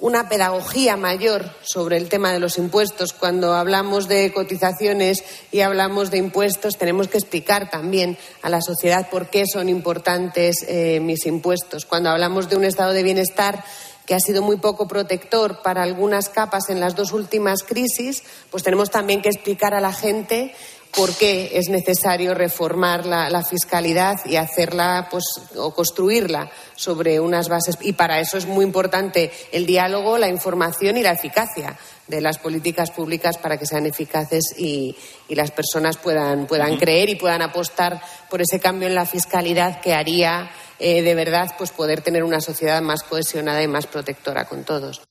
una 0.00 0.28
pedagogía 0.28 0.96
mayor 0.96 1.50
sobre 1.62 1.98
el 1.98 2.08
tema 2.08 2.32
de 2.32 2.40
los 2.40 2.56
impuestos. 2.56 3.12
Cuando 3.12 3.54
hablamos 3.54 4.08
de 4.08 4.32
cotizaciones 4.32 5.22
y 5.52 5.60
hablamos 5.60 6.10
de 6.10 6.18
impuestos, 6.18 6.78
tenemos 6.78 7.08
que 7.08 7.18
explicar 7.18 7.70
también 7.70 8.16
a 8.42 8.48
la 8.48 8.62
sociedad 8.62 9.10
por 9.10 9.28
qué 9.28 9.44
son 9.46 9.68
importantes 9.68 10.64
eh, 10.66 11.00
mis 11.00 11.26
impuestos. 11.26 11.84
Cuando 11.84 12.08
hablamos 12.08 12.48
de 12.48 12.56
un 12.56 12.64
estado 12.64 12.92
de 12.92 13.02
bienestar 13.02 13.62
que 14.06 14.14
ha 14.14 14.20
sido 14.20 14.42
muy 14.42 14.56
poco 14.56 14.88
protector 14.88 15.62
para 15.62 15.82
algunas 15.82 16.30
capas 16.30 16.70
en 16.70 16.80
las 16.80 16.96
dos 16.96 17.12
últimas 17.12 17.62
crisis, 17.62 18.24
pues 18.50 18.62
tenemos 18.62 18.90
también 18.90 19.22
que 19.22 19.28
explicar 19.28 19.74
a 19.74 19.80
la 19.80 19.92
gente 19.92 20.54
por 20.96 21.14
qué 21.16 21.52
es 21.54 21.68
necesario 21.68 22.34
reformar 22.34 23.06
la, 23.06 23.30
la, 23.30 23.44
fiscalidad 23.44 24.16
y 24.24 24.36
hacerla 24.36 25.08
pues, 25.10 25.24
o 25.56 25.72
construirla 25.72 26.50
sobre 26.74 27.20
unas 27.20 27.48
bases. 27.48 27.76
Y 27.80 27.92
para 27.92 28.20
eso 28.20 28.36
es 28.36 28.46
muy 28.46 28.64
importante 28.64 29.30
el 29.52 29.66
diálogo, 29.66 30.18
la 30.18 30.28
información 30.28 30.96
y 30.96 31.02
la 31.02 31.12
eficacia 31.12 31.78
de 32.06 32.20
las 32.20 32.38
políticas 32.38 32.90
públicas 32.90 33.38
para 33.38 33.56
que 33.56 33.66
sean 33.66 33.86
eficaces 33.86 34.54
y, 34.58 34.96
y 35.28 35.34
las 35.34 35.52
personas 35.52 35.96
puedan, 35.96 36.46
puedan 36.46 36.76
creer 36.76 37.08
y 37.08 37.14
puedan 37.14 37.42
apostar 37.42 38.00
por 38.28 38.42
ese 38.42 38.58
cambio 38.58 38.88
en 38.88 38.94
la 38.94 39.06
fiscalidad 39.06 39.80
que 39.80 39.94
haría 39.94 40.50
eh, 40.80 41.02
de 41.02 41.14
verdad 41.14 41.50
pues, 41.58 41.70
poder 41.72 42.00
tener 42.00 42.24
una 42.24 42.40
sociedad 42.40 42.80
más 42.80 43.02
cohesionada 43.02 43.62
y 43.62 43.68
más 43.68 43.86
protectora 43.86 44.46
con 44.46 44.64
todos. 44.64 45.02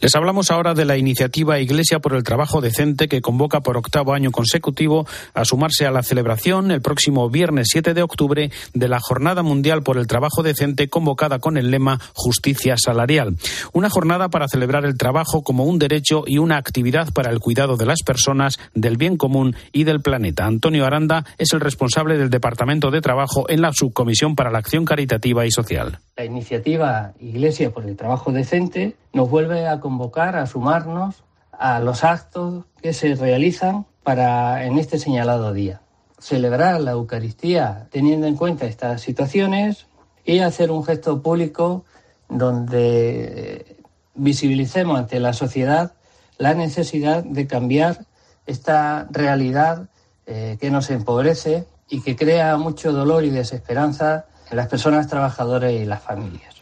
Les 0.00 0.14
hablamos 0.14 0.50
ahora 0.50 0.74
de 0.74 0.84
la 0.84 0.96
iniciativa 0.96 1.60
Iglesia 1.60 1.98
por 1.98 2.14
el 2.14 2.24
Trabajo 2.24 2.60
Decente 2.60 3.08
que 3.08 3.20
convoca 3.20 3.60
por 3.60 3.76
octavo 3.76 4.14
año 4.14 4.30
consecutivo 4.30 5.06
a 5.34 5.44
sumarse 5.44 5.86
a 5.86 5.90
la 5.90 6.02
celebración 6.02 6.70
el 6.70 6.82
próximo 6.82 7.30
viernes 7.30 7.68
7 7.70 7.94
de 7.94 8.02
octubre 8.02 8.50
de 8.74 8.88
la 8.88 9.00
Jornada 9.00 9.42
Mundial 9.42 9.82
por 9.82 9.98
el 9.98 10.06
Trabajo 10.06 10.42
Decente 10.42 10.88
convocada 10.88 11.38
con 11.38 11.56
el 11.56 11.70
lema 11.70 12.00
Justicia 12.14 12.76
Salarial. 12.76 13.36
Una 13.72 13.90
jornada 13.90 14.28
para 14.28 14.48
celebrar 14.48 14.84
el 14.84 14.96
trabajo 14.96 15.42
como 15.42 15.64
un 15.64 15.78
derecho 15.78 16.24
y 16.26 16.38
una 16.38 16.56
actividad 16.56 17.12
para 17.12 17.30
el 17.30 17.40
cuidado 17.40 17.76
de 17.76 17.86
las 17.86 18.02
personas, 18.02 18.58
del 18.74 18.96
bien 18.96 19.16
común 19.16 19.56
y 19.72 19.84
del 19.84 20.00
planeta. 20.00 20.46
Antonio 20.46 20.86
Aranda 20.86 21.24
es 21.38 21.52
el 21.52 21.60
responsable 21.60 22.18
del 22.18 22.30
Departamento 22.30 22.90
de 22.90 23.00
Trabajo 23.00 23.46
en 23.48 23.62
la 23.62 23.72
Subcomisión 23.72 24.34
para 24.34 24.50
la 24.50 24.58
Acción 24.58 24.84
Caritativa 24.84 25.46
y 25.46 25.50
Social. 25.50 25.98
La 26.14 26.26
iniciativa 26.26 27.14
Iglesia 27.20 27.72
por 27.72 27.84
el 27.84 27.96
Trabajo 27.96 28.32
Decente 28.32 28.96
nos 29.14 29.30
vuelve 29.30 29.66
a 29.66 29.80
convocar 29.80 30.36
a 30.36 30.46
sumarnos 30.46 31.24
a 31.52 31.80
los 31.80 32.04
actos 32.04 32.66
que 32.82 32.92
se 32.92 33.14
realizan 33.14 33.86
para 34.02 34.66
en 34.66 34.78
este 34.78 34.98
señalado 34.98 35.54
día. 35.54 35.80
Celebrar 36.18 36.82
la 36.82 36.90
Eucaristía 36.90 37.88
teniendo 37.90 38.26
en 38.26 38.36
cuenta 38.36 38.66
estas 38.66 39.00
situaciones 39.00 39.86
y 40.24 40.40
hacer 40.40 40.70
un 40.70 40.84
gesto 40.84 41.22
público 41.22 41.86
donde 42.28 43.78
visibilicemos 44.14 44.98
ante 44.98 45.18
la 45.18 45.32
sociedad 45.32 45.94
la 46.36 46.52
necesidad 46.52 47.24
de 47.24 47.46
cambiar 47.46 48.04
esta 48.46 49.06
realidad 49.10 49.88
eh, 50.26 50.58
que 50.60 50.70
nos 50.70 50.90
empobrece 50.90 51.66
y 51.88 52.02
que 52.02 52.16
crea 52.16 52.56
mucho 52.58 52.92
dolor 52.92 53.24
y 53.24 53.30
desesperanza 53.30 54.26
las 54.56 54.68
personas 54.68 55.08
trabajadoras 55.08 55.72
y 55.72 55.84
las 55.84 56.02
familias. 56.02 56.54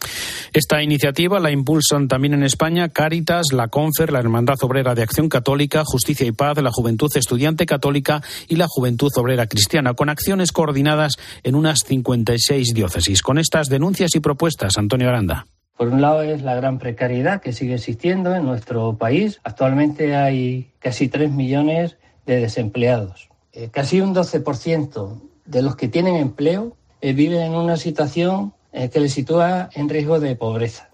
Esta 0.52 0.82
iniciativa 0.82 1.38
la 1.38 1.52
impulsan 1.52 2.09
también 2.09 2.35
en 2.35 2.42
España 2.42 2.88
Cáritas, 2.88 3.52
la 3.52 3.68
Confer, 3.68 4.11
la 4.11 4.18
Hermandad 4.18 4.56
Obrera 4.62 4.97
de 4.97 5.02
Acción 5.02 5.28
Católica, 5.28 5.85
Justicia 5.85 6.26
y 6.26 6.32
Paz, 6.32 6.61
la 6.61 6.73
Juventud 6.73 7.09
Estudiante 7.14 7.66
Católica 7.66 8.20
y 8.49 8.56
la 8.56 8.66
Juventud 8.68 9.12
Obrera 9.16 9.47
Cristiana, 9.47 9.94
con 9.94 10.09
acciones 10.09 10.50
coordinadas 10.50 11.14
en 11.44 11.54
unas 11.54 11.80
56 11.87 12.75
diócesis. 12.75 13.23
Con 13.23 13.38
estas 13.38 13.68
denuncias 13.68 14.16
y 14.16 14.20
propuestas, 14.20 14.76
Antonio 14.76 15.09
Aranda. 15.09 15.47
Por 15.76 15.88
un 15.88 16.02
lado 16.02 16.23
es 16.23 16.42
la 16.42 16.56
gran 16.56 16.78
precariedad 16.78 17.40
que 17.40 17.52
sigue 17.52 17.75
existiendo 17.75 18.35
en 18.35 18.44
nuestro 18.44 18.99
país. 18.99 19.40
Actualmente 19.44 20.16
hay 20.16 20.73
casi 20.80 21.09
3 21.09 21.30
millones 21.30 21.97
de 22.26 22.40
desempleados. 22.40 23.28
Eh, 23.52 23.68
casi 23.70 24.00
un 24.00 24.14
12% 24.14 25.20
de 25.47 25.62
los 25.62 25.76
que 25.76 25.88
tienen 25.88 26.16
empleo 26.16 26.76
eh, 27.00 27.12
viven 27.12 27.40
en 27.40 27.54
una 27.54 27.76
situación 27.76 28.52
eh, 28.73 28.90
que 28.90 29.00
les 29.00 29.12
sitúa 29.12 29.71
en 29.75 29.88
riesgo 29.88 30.21
de 30.21 30.37
pobreza. 30.37 30.90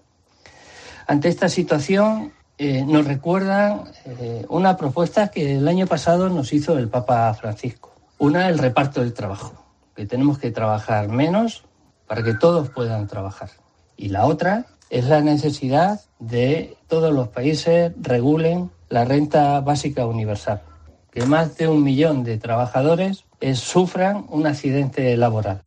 Ante 1.05 1.27
esta 1.27 1.49
situación 1.49 2.33
eh, 2.57 2.83
nos 2.85 3.05
recuerda 3.05 3.83
una 4.49 4.77
propuesta 4.77 5.27
que 5.29 5.57
el 5.57 5.67
año 5.67 5.85
pasado 5.85 6.29
nos 6.29 6.53
hizo 6.53 6.77
el 6.77 6.89
Papa 6.89 7.33
Francisco. 7.33 7.93
Una, 8.17 8.49
el 8.49 8.57
reparto 8.57 9.01
del 9.01 9.13
trabajo, 9.13 9.53
que 9.95 10.05
tenemos 10.05 10.39
que 10.39 10.51
trabajar 10.51 11.07
menos 11.07 11.63
para 12.07 12.23
que 12.23 12.33
todos 12.33 12.69
puedan 12.69 13.07
trabajar. 13.07 13.49
Y 13.95 14.09
la 14.09 14.25
otra 14.25 14.65
es 14.89 15.05
la 15.05 15.21
necesidad 15.21 16.01
de 16.19 16.77
todos 16.87 17.13
los 17.13 17.27
países 17.27 17.91
regulen 18.01 18.71
la 18.89 19.05
renta 19.05 19.59
básica 19.59 20.07
universal, 20.07 20.61
que 21.11 21.25
más 21.25 21.57
de 21.57 21.67
un 21.67 21.83
millón 21.83 22.23
de 22.23 22.37
trabajadores 22.37 23.25
sufran 23.53 24.25
un 24.29 24.47
accidente 24.47 25.15
laboral. 25.15 25.66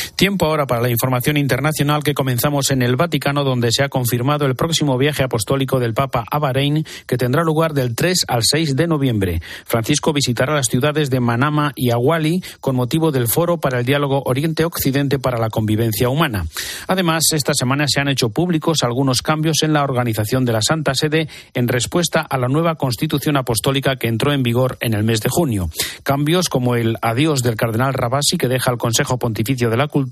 Tiempo 0.21 0.45
ahora 0.45 0.67
para 0.67 0.83
la 0.83 0.89
información 0.91 1.35
internacional 1.35 2.03
que 2.03 2.13
comenzamos 2.13 2.69
en 2.69 2.83
el 2.83 2.95
Vaticano, 2.95 3.43
donde 3.43 3.71
se 3.71 3.81
ha 3.81 3.89
confirmado 3.89 4.45
el 4.45 4.53
próximo 4.53 4.95
viaje 4.95 5.23
apostólico 5.23 5.79
del 5.79 5.95
Papa 5.95 6.25
a 6.29 6.37
Bahrein, 6.37 6.85
que 7.07 7.17
tendrá 7.17 7.43
lugar 7.43 7.73
del 7.73 7.95
3 7.95 8.25
al 8.27 8.43
6 8.43 8.75
de 8.75 8.85
noviembre. 8.85 9.41
Francisco 9.65 10.13
visitará 10.13 10.53
las 10.53 10.67
ciudades 10.67 11.09
de 11.09 11.19
Manama 11.19 11.71
y 11.75 11.89
Awali 11.89 12.43
con 12.59 12.75
motivo 12.75 13.11
del 13.11 13.29
Foro 13.29 13.57
para 13.57 13.79
el 13.79 13.85
Diálogo 13.87 14.21
Oriente-Occidente 14.23 15.17
para 15.17 15.39
la 15.39 15.49
Convivencia 15.49 16.07
Humana. 16.07 16.45
Además, 16.85 17.23
esta 17.33 17.55
semana 17.55 17.85
se 17.87 17.99
han 17.99 18.07
hecho 18.07 18.29
públicos 18.29 18.83
algunos 18.83 19.23
cambios 19.23 19.63
en 19.63 19.73
la 19.73 19.83
organización 19.83 20.45
de 20.45 20.53
la 20.53 20.61
Santa 20.61 20.93
Sede 20.93 21.29
en 21.55 21.67
respuesta 21.67 22.21
a 22.21 22.37
la 22.37 22.47
nueva 22.47 22.75
Constitución 22.75 23.37
Apostólica 23.37 23.95
que 23.95 24.07
entró 24.07 24.33
en 24.33 24.43
vigor 24.43 24.77
en 24.81 24.93
el 24.93 25.03
mes 25.03 25.21
de 25.21 25.29
junio. 25.29 25.71
Cambios 26.03 26.47
como 26.47 26.75
el 26.75 26.97
adiós 27.01 27.41
del 27.41 27.55
cardenal 27.55 27.95
Rabasi, 27.95 28.37
que 28.37 28.47
deja 28.47 28.69
al 28.69 28.77
Consejo 28.77 29.17
Pontificio 29.17 29.71
de 29.71 29.77
la 29.77 29.87
Cultura, 29.87 30.10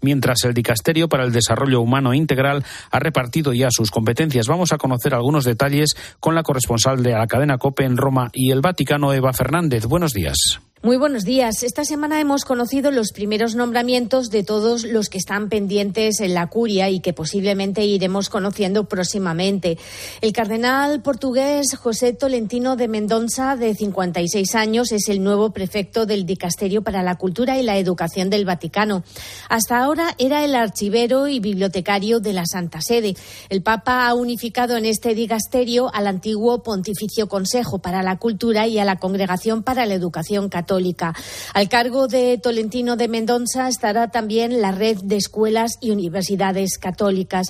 mientras 0.00 0.44
el 0.44 0.54
Dicasterio 0.54 1.08
para 1.08 1.24
el 1.24 1.32
Desarrollo 1.32 1.80
Humano 1.80 2.14
Integral 2.14 2.64
ha 2.90 2.98
repartido 2.98 3.52
ya 3.52 3.68
sus 3.70 3.90
competencias. 3.90 4.46
Vamos 4.48 4.72
a 4.72 4.78
conocer 4.78 5.14
algunos 5.14 5.44
detalles 5.44 5.96
con 6.20 6.34
la 6.34 6.42
corresponsal 6.42 7.02
de 7.02 7.12
la 7.12 7.26
cadena 7.26 7.58
COPE 7.58 7.84
en 7.84 7.96
Roma 7.96 8.30
y 8.32 8.50
el 8.50 8.60
Vaticano, 8.60 9.12
Eva 9.12 9.32
Fernández. 9.32 9.86
Buenos 9.86 10.12
días. 10.12 10.60
Muy 10.86 10.98
buenos 10.98 11.24
días. 11.24 11.64
Esta 11.64 11.84
semana 11.84 12.20
hemos 12.20 12.44
conocido 12.44 12.92
los 12.92 13.10
primeros 13.10 13.56
nombramientos 13.56 14.30
de 14.30 14.44
todos 14.44 14.84
los 14.84 15.08
que 15.08 15.18
están 15.18 15.48
pendientes 15.48 16.20
en 16.20 16.32
la 16.32 16.46
curia 16.46 16.90
y 16.90 17.00
que 17.00 17.12
posiblemente 17.12 17.84
iremos 17.84 18.28
conociendo 18.28 18.84
próximamente. 18.84 19.78
El 20.20 20.32
cardenal 20.32 21.02
portugués 21.02 21.74
José 21.74 22.12
Tolentino 22.12 22.76
de 22.76 22.86
Mendonça, 22.88 23.56
de 23.56 23.74
56 23.74 24.54
años, 24.54 24.92
es 24.92 25.08
el 25.08 25.24
nuevo 25.24 25.50
prefecto 25.50 26.06
del 26.06 26.24
Dicasterio 26.24 26.82
para 26.82 27.02
la 27.02 27.16
Cultura 27.16 27.58
y 27.58 27.64
la 27.64 27.78
Educación 27.78 28.30
del 28.30 28.44
Vaticano. 28.44 29.02
Hasta 29.48 29.82
ahora 29.82 30.14
era 30.18 30.44
el 30.44 30.54
archivero 30.54 31.26
y 31.26 31.40
bibliotecario 31.40 32.20
de 32.20 32.32
la 32.32 32.46
Santa 32.46 32.80
Sede. 32.80 33.16
El 33.48 33.64
Papa 33.64 34.06
ha 34.06 34.14
unificado 34.14 34.76
en 34.76 34.84
este 34.84 35.16
dicasterio 35.16 35.92
al 35.92 36.06
antiguo 36.06 36.62
Pontificio 36.62 37.26
Consejo 37.26 37.80
para 37.80 38.04
la 38.04 38.18
Cultura 38.18 38.68
y 38.68 38.78
a 38.78 38.84
la 38.84 39.00
Congregación 39.00 39.64
para 39.64 39.84
la 39.84 39.94
Educación 39.94 40.48
Católica 40.48 40.75
Católica. 40.76 41.14
Al 41.54 41.70
cargo 41.70 42.06
de 42.06 42.36
Tolentino 42.36 42.96
de 42.96 43.08
Mendoza 43.08 43.66
estará 43.66 44.10
también 44.10 44.60
la 44.60 44.72
red 44.72 44.98
de 45.02 45.16
escuelas 45.16 45.78
y 45.80 45.90
universidades 45.90 46.76
católicas. 46.76 47.46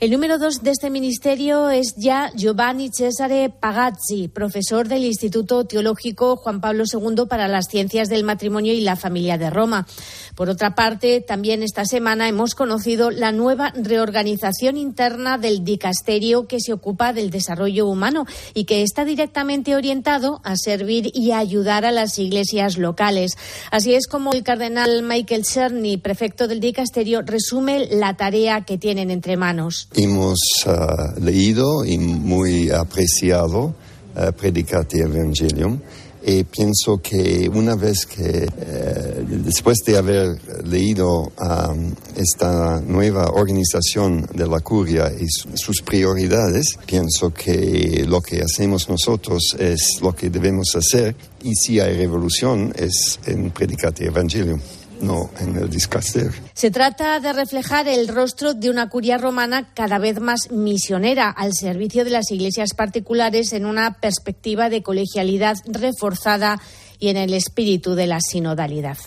El 0.00 0.10
número 0.10 0.38
dos 0.38 0.62
de 0.62 0.70
este 0.70 0.88
ministerio 0.88 1.68
es 1.68 1.94
ya 1.98 2.32
Giovanni 2.34 2.88
Cesare 2.90 3.50
Pagazzi, 3.50 4.28
profesor 4.28 4.88
del 4.88 5.04
Instituto 5.04 5.66
Teológico 5.66 6.36
Juan 6.36 6.62
Pablo 6.62 6.84
II 6.90 7.26
para 7.28 7.48
las 7.48 7.66
Ciencias 7.66 8.08
del 8.08 8.24
Matrimonio 8.24 8.72
y 8.72 8.80
la 8.80 8.96
Familia 8.96 9.36
de 9.36 9.50
Roma. 9.50 9.86
Por 10.34 10.48
otra 10.48 10.74
parte, 10.74 11.20
también 11.20 11.62
esta 11.62 11.84
semana 11.84 12.28
hemos 12.28 12.54
conocido 12.54 13.10
la 13.10 13.30
nueva 13.30 13.74
reorganización 13.76 14.78
interna 14.78 15.36
del 15.36 15.64
dicasterio 15.64 16.46
que 16.46 16.60
se 16.60 16.72
ocupa 16.72 17.12
del 17.12 17.28
desarrollo 17.28 17.86
humano 17.86 18.24
y 18.54 18.64
que 18.64 18.82
está 18.82 19.04
directamente 19.04 19.76
orientado 19.76 20.40
a 20.44 20.56
servir 20.56 21.10
y 21.12 21.32
ayudar 21.32 21.84
a 21.84 21.90
las 21.92 22.18
iglesias 22.18 22.69
locales. 22.78 23.32
Así 23.70 23.94
es 23.94 24.06
como 24.06 24.32
el 24.32 24.42
cardenal 24.42 25.02
Michael 25.02 25.44
Cerny, 25.44 25.96
prefecto 25.96 26.48
del 26.48 26.60
dicasterio, 26.60 27.22
resume 27.22 27.86
la 27.90 28.16
tarea 28.16 28.62
que 28.62 28.78
tienen 28.78 29.10
entre 29.10 29.36
manos. 29.36 29.88
Hemos 29.94 30.38
uh, 30.66 31.20
leído 31.20 31.84
y 31.84 31.98
muy 31.98 32.70
apreciado 32.70 33.74
uh, 34.16 34.32
Predicate 34.32 35.00
Evangelium 35.00 35.80
y 36.22 36.44
pienso 36.44 37.00
que 37.02 37.50
una 37.52 37.74
vez 37.76 38.04
que, 38.06 38.46
eh, 38.46 39.24
después 39.44 39.78
de 39.86 39.96
haber 39.96 40.38
leído 40.66 41.32
um, 41.38 41.94
esta 42.14 42.80
nueva 42.80 43.30
organización 43.30 44.28
de 44.34 44.46
la 44.46 44.60
curia 44.60 45.10
y 45.18 45.26
sus 45.56 45.80
prioridades, 45.82 46.78
pienso 46.86 47.32
que 47.32 48.04
lo 48.06 48.20
que 48.20 48.42
hacemos 48.42 48.88
nosotros 48.88 49.56
es 49.58 49.98
lo 50.02 50.14
que 50.14 50.28
debemos 50.28 50.76
hacer. 50.76 51.16
Y 51.42 51.54
si 51.54 51.80
hay 51.80 51.96
revolución 51.96 52.72
es 52.76 53.18
en 53.26 53.50
Predicate 53.50 54.06
Evangelium 54.06 54.60
no 55.00 55.30
en 55.40 55.56
el 55.56 55.70
discaster. 55.70 56.30
Se 56.54 56.70
trata 56.70 57.20
de 57.20 57.32
reflejar 57.32 57.88
el 57.88 58.08
rostro 58.08 58.54
de 58.54 58.70
una 58.70 58.88
curia 58.88 59.18
romana 59.18 59.72
cada 59.74 59.98
vez 59.98 60.20
más 60.20 60.50
misionera 60.50 61.30
al 61.30 61.52
servicio 61.54 62.04
de 62.04 62.10
las 62.10 62.30
iglesias 62.30 62.74
particulares 62.74 63.52
en 63.52 63.66
una 63.66 63.94
perspectiva 63.94 64.68
de 64.68 64.82
colegialidad 64.82 65.56
reforzada 65.66 66.60
y 66.98 67.08
en 67.08 67.16
el 67.16 67.34
espíritu 67.34 67.94
de 67.94 68.06
la 68.06 68.20
sinodalidad. 68.20 68.98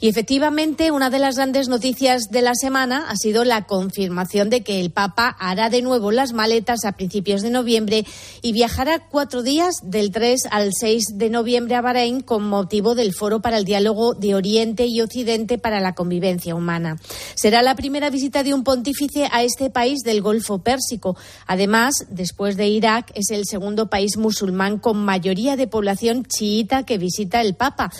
Y 0.00 0.08
efectivamente, 0.08 0.90
una 0.90 1.10
de 1.10 1.18
las 1.18 1.36
grandes 1.36 1.68
noticias 1.68 2.30
de 2.30 2.42
la 2.42 2.54
semana 2.54 3.06
ha 3.08 3.16
sido 3.16 3.44
la 3.44 3.66
confirmación 3.66 4.50
de 4.50 4.62
que 4.62 4.80
el 4.80 4.90
Papa 4.90 5.36
hará 5.38 5.70
de 5.70 5.82
nuevo 5.82 6.10
las 6.10 6.32
maletas 6.32 6.84
a 6.84 6.92
principios 6.92 7.42
de 7.42 7.50
noviembre 7.50 8.04
y 8.42 8.52
viajará 8.52 9.08
cuatro 9.08 9.42
días 9.42 9.76
del 9.82 10.10
3 10.10 10.42
al 10.50 10.70
6 10.72 11.04
de 11.14 11.30
noviembre 11.30 11.74
a 11.74 11.80
Bahrein 11.80 12.20
con 12.20 12.44
motivo 12.44 12.94
del 12.94 13.12
Foro 13.12 13.40
para 13.40 13.58
el 13.58 13.64
Diálogo 13.64 14.14
de 14.14 14.34
Oriente 14.34 14.86
y 14.86 15.00
Occidente 15.00 15.58
para 15.58 15.80
la 15.80 15.94
Convivencia 15.94 16.54
Humana. 16.54 16.98
Será 17.34 17.62
la 17.62 17.74
primera 17.74 18.10
visita 18.10 18.42
de 18.42 18.54
un 18.54 18.64
pontífice 18.64 19.28
a 19.32 19.42
este 19.42 19.70
país 19.70 20.00
del 20.00 20.22
Golfo 20.22 20.58
Pérsico. 20.58 21.16
Además, 21.46 22.06
después 22.10 22.56
de 22.56 22.68
Irak, 22.68 23.12
es 23.14 23.30
el 23.30 23.44
segundo 23.46 23.88
país 23.88 24.16
musulmán 24.16 24.78
con 24.78 25.04
mayoría 25.04 25.56
de 25.56 25.66
población 25.66 26.24
chiita 26.24 26.84
que 26.84 26.98
visita 26.98 27.40
el 27.40 27.54
Papa. 27.54 27.90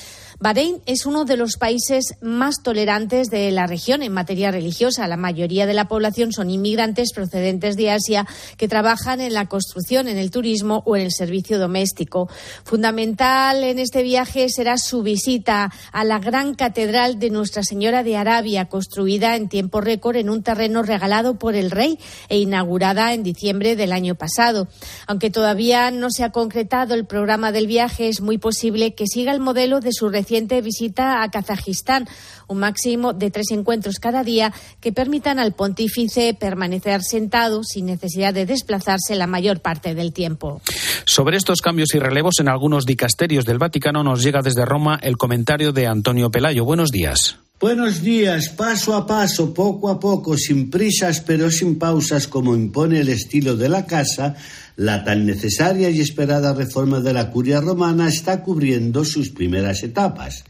Bahrein 0.42 0.80
es 0.87 1.04
uno 1.04 1.26
de 1.26 1.37
los 1.37 1.59
países 1.59 2.14
más 2.23 2.62
tolerantes 2.62 3.28
de 3.28 3.50
la 3.50 3.66
región 3.66 4.02
en 4.02 4.14
materia 4.14 4.50
religiosa. 4.50 5.06
La 5.06 5.18
mayoría 5.18 5.66
de 5.66 5.75
la 5.75 5.87
población 5.87 6.32
son 6.32 6.49
inmigrantes 6.49 7.12
procedentes 7.12 7.76
de 7.76 7.90
Asia 7.90 8.26
que 8.56 8.66
trabajan 8.66 9.20
en 9.20 9.35
la 9.35 9.49
construcción, 9.49 10.09
en 10.09 10.16
el 10.16 10.30
turismo 10.30 10.82
o 10.87 10.97
en 10.97 11.02
el 11.02 11.12
servicio 11.12 11.59
doméstico. 11.59 12.30
Fundamental 12.64 13.62
en 13.62 13.78
este 13.78 14.02
viaje 14.02 14.49
será 14.49 14.78
su 14.78 15.02
visita 15.02 15.70
a 15.92 16.04
la 16.04 16.18
gran 16.18 16.54
catedral 16.54 17.18
de 17.18 17.28
Nuestra 17.28 17.62
Señora 17.62 18.02
de 18.02 18.16
Arabia, 18.16 18.70
construida 18.70 19.37
en 19.37 19.50
tiempo 19.50 19.82
récord 19.82 20.16
en 20.16 20.30
un 20.30 20.42
terreno 20.42 20.82
regalado 20.82 21.38
por 21.38 21.54
el 21.54 21.70
rey 21.70 21.99
e 22.30 22.38
inaugurada 22.38 23.12
en 23.12 23.23
diciembre 23.23 23.76
del 23.76 23.92
año 23.92 24.14
pasado. 24.14 24.68
Aunque 25.06 25.28
todavía 25.28 25.90
no 25.90 26.11
se 26.11 26.25
ha 26.25 26.30
concretado 26.30 26.94
el 26.94 27.04
programa 27.04 27.52
del 27.52 27.66
viaje, 27.66 28.09
es 28.09 28.23
muy 28.23 28.38
posible 28.38 28.94
que 28.94 29.06
siga 29.06 29.32
el 29.32 29.40
modelo 29.40 29.80
de 29.80 29.92
su 29.92 30.09
reciente 30.30 30.62
visita 30.62 31.25
a 31.25 31.28
Kazajistán, 31.28 32.06
un 32.46 32.58
máximo 32.58 33.12
de 33.12 33.32
tres 33.32 33.46
encuentros 33.50 33.96
cada 33.99 34.22
día 34.22 34.52
que 34.80 34.92
permitan 34.92 35.40
al 35.40 35.54
pontífice 35.54 36.34
permanecer 36.38 37.02
sentado 37.02 37.64
sin 37.64 37.87
necesidad 37.87 38.32
de 38.32 38.46
desplazarse 38.46 39.16
la 39.16 39.26
mayor 39.26 39.58
parte 39.58 39.96
del 39.96 40.12
tiempo. 40.12 40.62
Sobre 41.04 41.37
estos 41.37 41.60
cambios 41.60 41.96
y 41.96 41.99
relevos 41.99 42.38
en 42.38 42.49
algunos 42.49 42.87
dicasterios 42.87 43.44
del 43.44 43.58
Vaticano 43.58 44.04
nos 44.04 44.22
llega 44.22 44.40
desde 44.40 44.64
Roma 44.64 45.00
el 45.02 45.16
comentario 45.16 45.72
de 45.72 45.88
Antonio 45.88 46.30
Pelayo. 46.30 46.64
Buenos 46.64 46.90
días. 46.90 47.36
Buenos 47.60 48.00
días, 48.00 48.50
paso 48.50 48.95
a 48.95 49.06
paso, 49.06 49.52
poco 49.52 49.90
a 49.90 50.00
poco, 50.00 50.38
sin 50.38 50.71
prisas 50.71 51.21
pero 51.21 51.50
sin 51.50 51.78
pausas 51.78 52.26
como 52.28 52.54
impone 52.54 53.00
el 53.00 53.08
estilo 53.08 53.56
de 53.56 53.69
la 53.69 53.84
casa, 53.84 54.34
la 54.80 55.04
tan 55.04 55.26
necesaria 55.26 55.90
y 55.90 56.00
esperada 56.00 56.54
reforma 56.54 57.00
de 57.00 57.12
la 57.12 57.30
curia 57.30 57.60
romana 57.60 58.08
está 58.08 58.43
cubriendo 58.43 59.04
sus 59.04 59.28
primeras 59.28 59.82
etapas. 59.82 60.43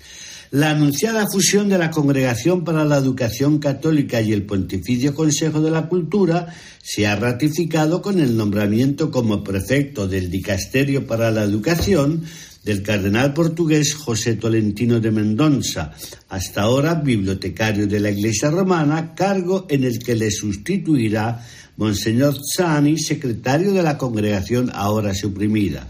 La 0.52 0.70
anunciada 0.70 1.26
fusión 1.26 1.68
de 1.68 1.78
la 1.78 1.90
Congregación 1.90 2.62
para 2.62 2.84
la 2.84 2.98
Educación 2.98 3.58
Católica 3.58 4.20
y 4.20 4.32
el 4.32 4.46
Pontificio 4.46 5.16
Consejo 5.16 5.60
de 5.60 5.72
la 5.72 5.88
Cultura 5.88 6.46
se 6.80 7.08
ha 7.08 7.16
ratificado 7.16 8.02
con 8.02 8.20
el 8.20 8.36
nombramiento 8.36 9.10
como 9.10 9.42
prefecto 9.42 10.06
del 10.06 10.30
Dicasterio 10.30 11.08
para 11.08 11.32
la 11.32 11.42
Educación 11.42 12.22
del 12.64 12.82
cardenal 12.82 13.32
portugués 13.32 13.94
José 13.94 14.34
Tolentino 14.36 15.00
de 15.00 15.10
Mendonça, 15.10 15.92
hasta 16.28 16.62
ahora 16.62 16.94
bibliotecario 16.94 17.86
de 17.86 18.00
la 18.00 18.10
Iglesia 18.10 18.50
Romana, 18.50 19.14
cargo 19.14 19.66
en 19.70 19.84
el 19.84 19.98
que 19.98 20.14
le 20.14 20.30
sustituirá 20.30 21.44
Monseñor 21.76 22.36
Zani, 22.54 22.98
secretario 22.98 23.72
de 23.72 23.82
la 23.82 23.96
congregación 23.96 24.70
ahora 24.74 25.14
suprimida. 25.14 25.88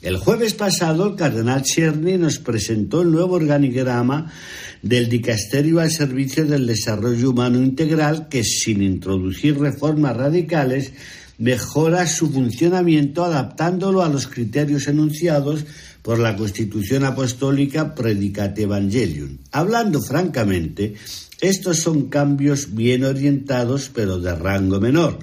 El 0.00 0.16
jueves 0.16 0.54
pasado, 0.54 1.08
el 1.08 1.16
cardenal 1.16 1.62
Cherny 1.62 2.16
nos 2.16 2.38
presentó 2.38 3.02
el 3.02 3.10
nuevo 3.10 3.34
organigrama 3.34 4.32
del 4.80 5.08
dicasterio 5.08 5.80
al 5.80 5.90
servicio 5.90 6.46
del 6.46 6.66
desarrollo 6.66 7.30
humano 7.30 7.60
integral 7.60 8.28
que, 8.28 8.44
sin 8.44 8.82
introducir 8.82 9.58
reformas 9.58 10.16
radicales, 10.16 10.92
mejora 11.38 12.06
su 12.06 12.30
funcionamiento 12.30 13.24
adaptándolo 13.24 14.02
a 14.02 14.08
los 14.08 14.26
criterios 14.26 14.86
enunciados 14.86 15.64
por 16.06 16.20
la 16.20 16.36
Constitución 16.36 17.02
Apostólica 17.02 17.92
Predicate 17.92 18.62
Evangelium. 18.62 19.38
Hablando 19.50 20.00
francamente, 20.00 20.94
estos 21.40 21.78
son 21.78 22.08
cambios 22.08 22.76
bien 22.76 23.02
orientados, 23.02 23.90
pero 23.92 24.20
de 24.20 24.32
rango 24.36 24.78
menor. 24.78 25.18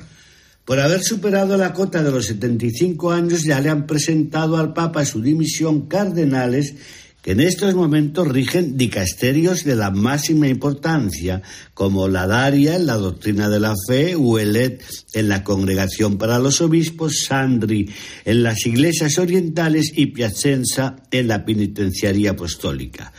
Por 0.66 0.82
haber 0.82 1.02
superado 1.02 1.56
la 1.56 1.72
cota 1.72 2.04
de 2.04 2.12
los 2.12 2.26
75 2.26 3.14
años, 3.14 3.44
ya 3.44 3.62
le 3.62 3.70
han 3.70 3.88
presentado 3.88 4.58
al 4.58 4.74
Papa 4.74 5.06
su 5.06 5.22
dimisión 5.22 5.88
cardenales 5.88 6.76
que 7.24 7.32
en 7.32 7.40
estos 7.40 7.74
momentos 7.74 8.28
rigen 8.28 8.78
dicasterios 8.78 9.64
de 9.64 9.78
la 9.78 9.92
máxima 9.92 10.50
importancia, 10.50 11.42
como 11.74 12.10
la 12.10 12.28
Daria 12.28 12.76
en 12.76 12.86
la 12.86 12.98
doctrina 12.98 13.50
de 13.50 13.62
la 13.62 13.74
fe, 13.88 14.18
Huelet 14.18 14.84
en 15.14 15.30
la 15.30 15.42
congregación 15.42 16.18
para 16.18 16.38
los 16.38 16.60
obispos, 16.60 17.24
Sandri 17.24 17.90
en 18.26 18.44
las 18.44 18.66
iglesias 18.66 19.18
orientales 19.18 19.94
y 19.96 20.08
Piacenza 20.08 20.98
en 21.12 21.30
la 21.30 21.46
penitenciaría 21.46 22.32
apostólica. 22.32 23.14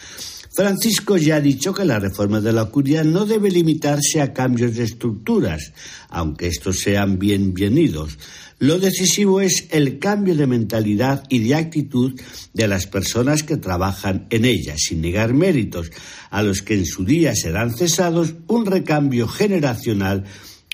Francisco 0.54 1.16
ya 1.16 1.36
ha 1.36 1.40
dicho 1.40 1.74
que 1.74 1.84
la 1.84 1.98
reforma 1.98 2.40
de 2.40 2.52
la 2.52 2.66
curia 2.66 3.02
no 3.02 3.24
debe 3.24 3.50
limitarse 3.50 4.20
a 4.20 4.32
cambios 4.32 4.76
de 4.76 4.84
estructuras, 4.84 5.72
aunque 6.10 6.46
estos 6.46 6.78
sean 6.78 7.18
bienvenidos. 7.18 8.18
Lo 8.58 8.78
decisivo 8.78 9.40
es 9.40 9.66
el 9.70 9.98
cambio 9.98 10.36
de 10.36 10.46
mentalidad 10.46 11.24
y 11.28 11.40
de 11.40 11.54
actitud 11.54 12.18
de 12.52 12.68
las 12.68 12.86
personas 12.86 13.42
que 13.42 13.56
trabajan 13.56 14.26
en 14.30 14.44
ella, 14.44 14.74
sin 14.76 15.00
negar 15.00 15.34
méritos, 15.34 15.90
a 16.30 16.42
los 16.42 16.62
que 16.62 16.74
en 16.74 16.86
su 16.86 17.04
día 17.04 17.34
serán 17.34 17.76
cesados, 17.76 18.34
un 18.46 18.66
recambio 18.66 19.26
generacional 19.28 20.24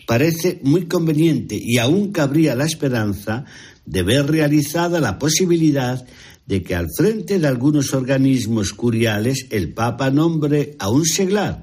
parece 0.07 0.59
muy 0.65 0.87
conveniente 0.87 1.57
y 1.63 1.79
aún 1.79 2.11
cabría 2.11 2.57
la 2.57 2.65
esperanza 2.65 3.45
de 3.87 4.03
ver 4.03 4.27
realizada 4.27 5.01
la 5.01 5.21
posibilidad 5.21 6.05
de 6.47 6.65
que 6.65 6.75
al 6.75 6.89
frente 6.97 7.39
de 7.39 7.47
algunos 7.47 7.95
organismos 7.95 8.73
curiales 8.73 9.47
el 9.51 9.73
Papa 9.73 10.11
nombre 10.11 10.75
a 10.81 10.91
un 10.91 11.07
seglar 11.07 11.63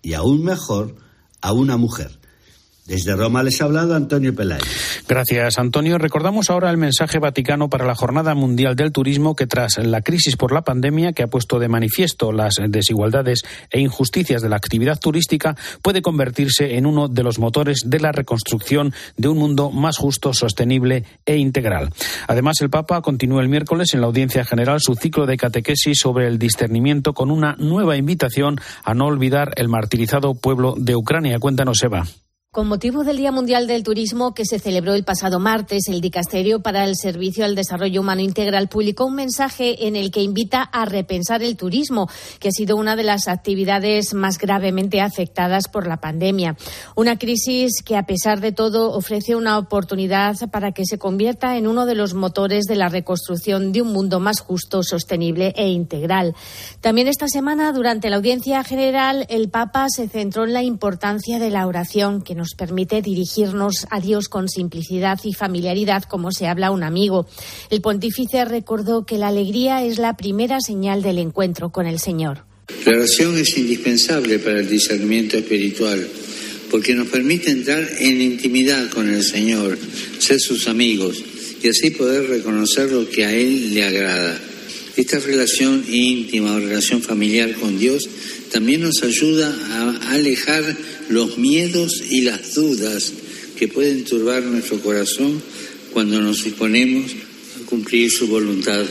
y 0.00 0.12
aún 0.12 0.44
mejor 0.44 0.94
a 1.40 1.52
una 1.52 1.76
mujer. 1.76 2.17
Desde 2.88 3.14
Roma 3.14 3.42
les 3.42 3.60
ha 3.60 3.64
hablado 3.64 3.94
Antonio 3.94 4.34
Peláez. 4.34 4.62
Gracias, 5.06 5.58
Antonio. 5.58 5.98
Recordamos 5.98 6.48
ahora 6.48 6.70
el 6.70 6.78
mensaje 6.78 7.18
vaticano 7.18 7.68
para 7.68 7.84
la 7.84 7.94
Jornada 7.94 8.34
Mundial 8.34 8.76
del 8.76 8.92
Turismo 8.92 9.36
que 9.36 9.46
tras 9.46 9.76
la 9.76 10.00
crisis 10.00 10.36
por 10.36 10.52
la 10.52 10.62
pandemia 10.62 11.12
que 11.12 11.22
ha 11.22 11.26
puesto 11.26 11.58
de 11.58 11.68
manifiesto 11.68 12.32
las 12.32 12.54
desigualdades 12.66 13.42
e 13.70 13.80
injusticias 13.80 14.40
de 14.40 14.48
la 14.48 14.56
actividad 14.56 14.98
turística 14.98 15.54
puede 15.82 16.00
convertirse 16.00 16.76
en 16.76 16.86
uno 16.86 17.08
de 17.08 17.22
los 17.22 17.38
motores 17.38 17.82
de 17.84 18.00
la 18.00 18.10
reconstrucción 18.10 18.94
de 19.18 19.28
un 19.28 19.36
mundo 19.36 19.70
más 19.70 19.98
justo, 19.98 20.32
sostenible 20.32 21.04
e 21.26 21.36
integral. 21.36 21.90
Además, 22.26 22.62
el 22.62 22.70
Papa 22.70 23.02
continúa 23.02 23.42
el 23.42 23.50
miércoles 23.50 23.92
en 23.92 24.00
la 24.00 24.06
audiencia 24.06 24.46
general 24.46 24.80
su 24.80 24.94
ciclo 24.94 25.26
de 25.26 25.36
catequesis 25.36 25.98
sobre 25.98 26.26
el 26.26 26.38
discernimiento 26.38 27.12
con 27.12 27.30
una 27.30 27.54
nueva 27.58 27.98
invitación 27.98 28.58
a 28.82 28.94
no 28.94 29.04
olvidar 29.04 29.52
el 29.56 29.68
martirizado 29.68 30.34
pueblo 30.34 30.74
de 30.78 30.96
Ucrania. 30.96 31.38
Cuéntanos, 31.38 31.82
Eva. 31.82 32.06
Con 32.50 32.66
motivo 32.66 33.04
del 33.04 33.18
Día 33.18 33.30
Mundial 33.30 33.66
del 33.66 33.82
Turismo 33.82 34.32
que 34.32 34.46
se 34.46 34.58
celebró 34.58 34.94
el 34.94 35.04
pasado 35.04 35.38
martes, 35.38 35.82
el 35.88 36.00
Dicasterio 36.00 36.62
para 36.62 36.86
el 36.86 36.96
Servicio 36.96 37.44
al 37.44 37.54
Desarrollo 37.54 38.00
Humano 38.00 38.22
Integral 38.22 38.70
publicó 38.70 39.04
un 39.04 39.16
mensaje 39.16 39.86
en 39.86 39.96
el 39.96 40.10
que 40.10 40.22
invita 40.22 40.62
a 40.62 40.86
repensar 40.86 41.42
el 41.42 41.58
turismo, 41.58 42.08
que 42.40 42.48
ha 42.48 42.50
sido 42.50 42.76
una 42.76 42.96
de 42.96 43.02
las 43.02 43.28
actividades 43.28 44.14
más 44.14 44.38
gravemente 44.38 45.02
afectadas 45.02 45.68
por 45.68 45.86
la 45.86 45.98
pandemia. 45.98 46.56
Una 46.96 47.18
crisis 47.18 47.82
que, 47.84 47.98
a 47.98 48.06
pesar 48.06 48.40
de 48.40 48.52
todo, 48.52 48.92
ofrece 48.92 49.36
una 49.36 49.58
oportunidad 49.58 50.34
para 50.50 50.72
que 50.72 50.86
se 50.86 50.98
convierta 50.98 51.58
en 51.58 51.66
uno 51.66 51.84
de 51.84 51.96
los 51.96 52.14
motores 52.14 52.64
de 52.64 52.76
la 52.76 52.88
reconstrucción 52.88 53.72
de 53.72 53.82
un 53.82 53.92
mundo 53.92 54.20
más 54.20 54.40
justo, 54.40 54.82
sostenible 54.82 55.52
e 55.54 55.68
integral. 55.68 56.34
También 56.80 57.08
esta 57.08 57.28
semana, 57.28 57.74
durante 57.74 58.08
la 58.08 58.16
audiencia 58.16 58.64
general, 58.64 59.26
el 59.28 59.50
Papa 59.50 59.88
se 59.90 60.08
centró 60.08 60.44
en 60.44 60.54
la 60.54 60.62
importancia 60.62 61.38
de 61.38 61.50
la 61.50 61.66
oración, 61.66 62.22
que 62.22 62.37
nos 62.38 62.54
permite 62.54 63.02
dirigirnos 63.02 63.86
a 63.90 64.00
Dios 64.00 64.28
con 64.28 64.48
simplicidad 64.48 65.20
y 65.24 65.34
familiaridad 65.34 66.04
como 66.04 66.32
se 66.32 66.46
habla 66.46 66.70
un 66.70 66.82
amigo. 66.82 67.26
El 67.68 67.82
pontífice 67.82 68.46
recordó 68.46 69.04
que 69.04 69.18
la 69.18 69.28
alegría 69.28 69.84
es 69.84 69.98
la 69.98 70.16
primera 70.16 70.60
señal 70.60 71.02
del 71.02 71.18
encuentro 71.18 71.70
con 71.70 71.86
el 71.86 71.98
Señor. 71.98 72.44
La 72.86 72.92
oración 72.92 73.36
es 73.36 73.58
indispensable 73.58 74.38
para 74.38 74.60
el 74.60 74.68
discernimiento 74.68 75.36
espiritual 75.36 76.06
porque 76.70 76.94
nos 76.94 77.08
permite 77.08 77.50
entrar 77.50 77.86
en 77.98 78.20
intimidad 78.20 78.88
con 78.90 79.08
el 79.08 79.22
Señor, 79.22 79.78
ser 80.18 80.38
sus 80.38 80.68
amigos 80.68 81.22
y 81.62 81.68
así 81.68 81.90
poder 81.90 82.28
reconocer 82.28 82.90
lo 82.90 83.08
que 83.08 83.24
a 83.24 83.34
Él 83.34 83.74
le 83.74 83.84
agrada. 83.84 84.40
Esta 84.96 85.18
relación 85.18 85.84
íntima 85.88 86.54
o 86.54 86.58
relación 86.58 87.02
familiar 87.02 87.52
con 87.54 87.78
Dios 87.78 88.08
también 88.52 88.82
nos 88.82 89.02
ayuda 89.02 89.54
a 89.70 90.12
alejar 90.12 90.76
los 91.08 91.38
miedos 91.38 92.02
y 92.10 92.22
las 92.22 92.54
dudas 92.54 93.12
que 93.56 93.68
pueden 93.68 94.04
turbar 94.04 94.42
nuestro 94.42 94.80
corazón 94.80 95.42
cuando 95.92 96.20
nos 96.20 96.44
disponemos 96.44 97.12
a 97.12 97.66
cumplir 97.66 98.10
su 98.10 98.28
voluntad. 98.28 98.84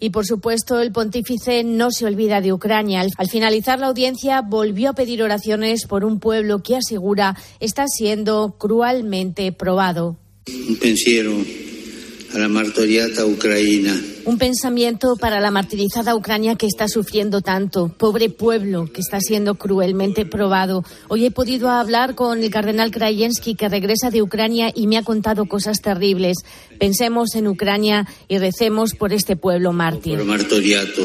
Y 0.00 0.10
por 0.10 0.26
supuesto, 0.26 0.80
el 0.80 0.92
pontífice 0.92 1.64
no 1.64 1.90
se 1.90 2.04
olvida 2.04 2.40
de 2.40 2.52
Ucrania. 2.52 3.06
Al 3.16 3.30
finalizar 3.30 3.78
la 3.78 3.86
audiencia, 3.86 4.42
volvió 4.42 4.90
a 4.90 4.94
pedir 4.94 5.22
oraciones 5.22 5.86
por 5.86 6.04
un 6.04 6.20
pueblo 6.20 6.62
que 6.62 6.76
asegura 6.76 7.36
está 7.60 7.86
siendo 7.86 8.56
cruelmente 8.58 9.50
probado. 9.52 10.18
Un 10.68 10.76
pensiero 10.76 11.32
a 12.34 12.38
la 12.38 12.48
martoriata 12.48 13.24
ucraina. 13.26 13.94
Un 14.24 14.38
pensamiento 14.38 15.16
para 15.16 15.40
la 15.40 15.50
martirizada 15.50 16.16
Ucrania 16.16 16.56
que 16.56 16.66
está 16.66 16.88
sufriendo 16.88 17.42
tanto, 17.42 17.88
pobre 17.96 18.28
pueblo 18.28 18.90
que 18.92 19.00
está 19.00 19.20
siendo 19.20 19.54
cruelmente 19.54 20.26
probado. 20.26 20.84
Hoy 21.08 21.26
he 21.26 21.30
podido 21.30 21.70
hablar 21.70 22.14
con 22.14 22.42
el 22.42 22.50
cardenal 22.50 22.90
Krajewski 22.90 23.54
que 23.54 23.68
regresa 23.68 24.10
de 24.10 24.22
Ucrania 24.22 24.72
y 24.74 24.86
me 24.86 24.96
ha 24.96 25.02
contado 25.02 25.46
cosas 25.46 25.80
terribles. 25.80 26.38
Pensemos 26.78 27.34
en 27.34 27.46
Ucrania 27.46 28.06
y 28.28 28.38
recemos 28.38 28.94
por 28.94 29.12
este 29.12 29.36
pueblo 29.36 29.72
mártir. 29.72 30.18
Por 30.18 30.26
martoriato. 30.26 31.02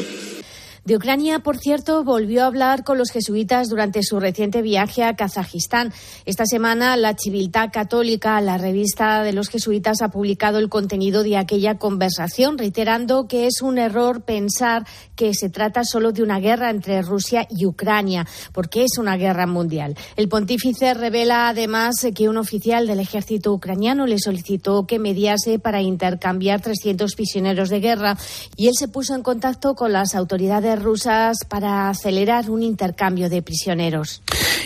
De 0.90 0.96
Ucrania, 0.96 1.38
por 1.38 1.60
cierto, 1.60 2.04
volvió 2.04 2.42
a 2.42 2.48
hablar 2.48 2.84
con 2.84 2.98
los 2.98 3.12
jesuitas 3.12 3.70
durante 3.70 4.02
su 4.02 4.20
reciente 4.20 4.64
viaje 4.64 5.04
a 5.04 5.16
Kazajistán. 5.16 5.94
Esta 6.26 6.48
semana, 6.48 6.98
la 6.98 7.14
Civiltà 7.16 7.70
Católica, 7.70 8.42
la 8.42 8.58
revista 8.58 9.22
de 9.22 9.32
los 9.32 9.50
jesuitas, 9.50 10.02
ha 10.02 10.10
publicado 10.10 10.58
el 10.58 10.68
contenido 10.68 11.22
de 11.22 11.38
aquella 11.38 11.78
conversación, 11.78 12.58
reiterando 12.58 13.28
que 13.28 13.46
es 13.46 13.62
un 13.62 13.78
error 13.78 14.24
pensar 14.24 14.88
que 15.16 15.36
se 15.36 15.52
trata 15.52 15.84
solo 15.84 16.12
de 16.12 16.24
una 16.24 16.40
guerra 16.40 16.72
entre 16.72 17.04
Rusia 17.04 17.46
y 17.52 17.68
Ucrania, 17.68 18.26
porque 18.52 18.84
es 18.84 18.98
una 18.98 19.16
guerra 19.16 19.46
mundial. 19.46 19.96
El 20.16 20.28
pontífice 20.28 20.96
revela 20.96 21.50
además 21.50 21.98
que 22.16 22.30
un 22.30 22.38
oficial 22.38 22.88
del 22.88 23.00
ejército 23.00 23.54
ucraniano 23.54 24.08
le 24.08 24.18
solicitó 24.18 24.88
que 24.88 24.98
mediase 24.98 25.60
para 25.60 25.84
intercambiar 25.84 26.62
300 26.62 27.14
prisioneros 27.14 27.70
de 27.70 27.80
guerra 27.80 28.18
y 28.56 28.70
él 28.70 28.74
se 28.76 28.88
puso 28.88 29.14
en 29.14 29.22
contacto 29.22 29.76
con 29.76 29.94
las 29.94 30.16
autoridades 30.16 30.79
rusas 30.82 31.38
para 31.48 31.90
acelerar 31.90 32.50
un 32.50 32.64
intercambio 32.64 33.30
de 33.30 33.42
prisioneros. 33.42 34.22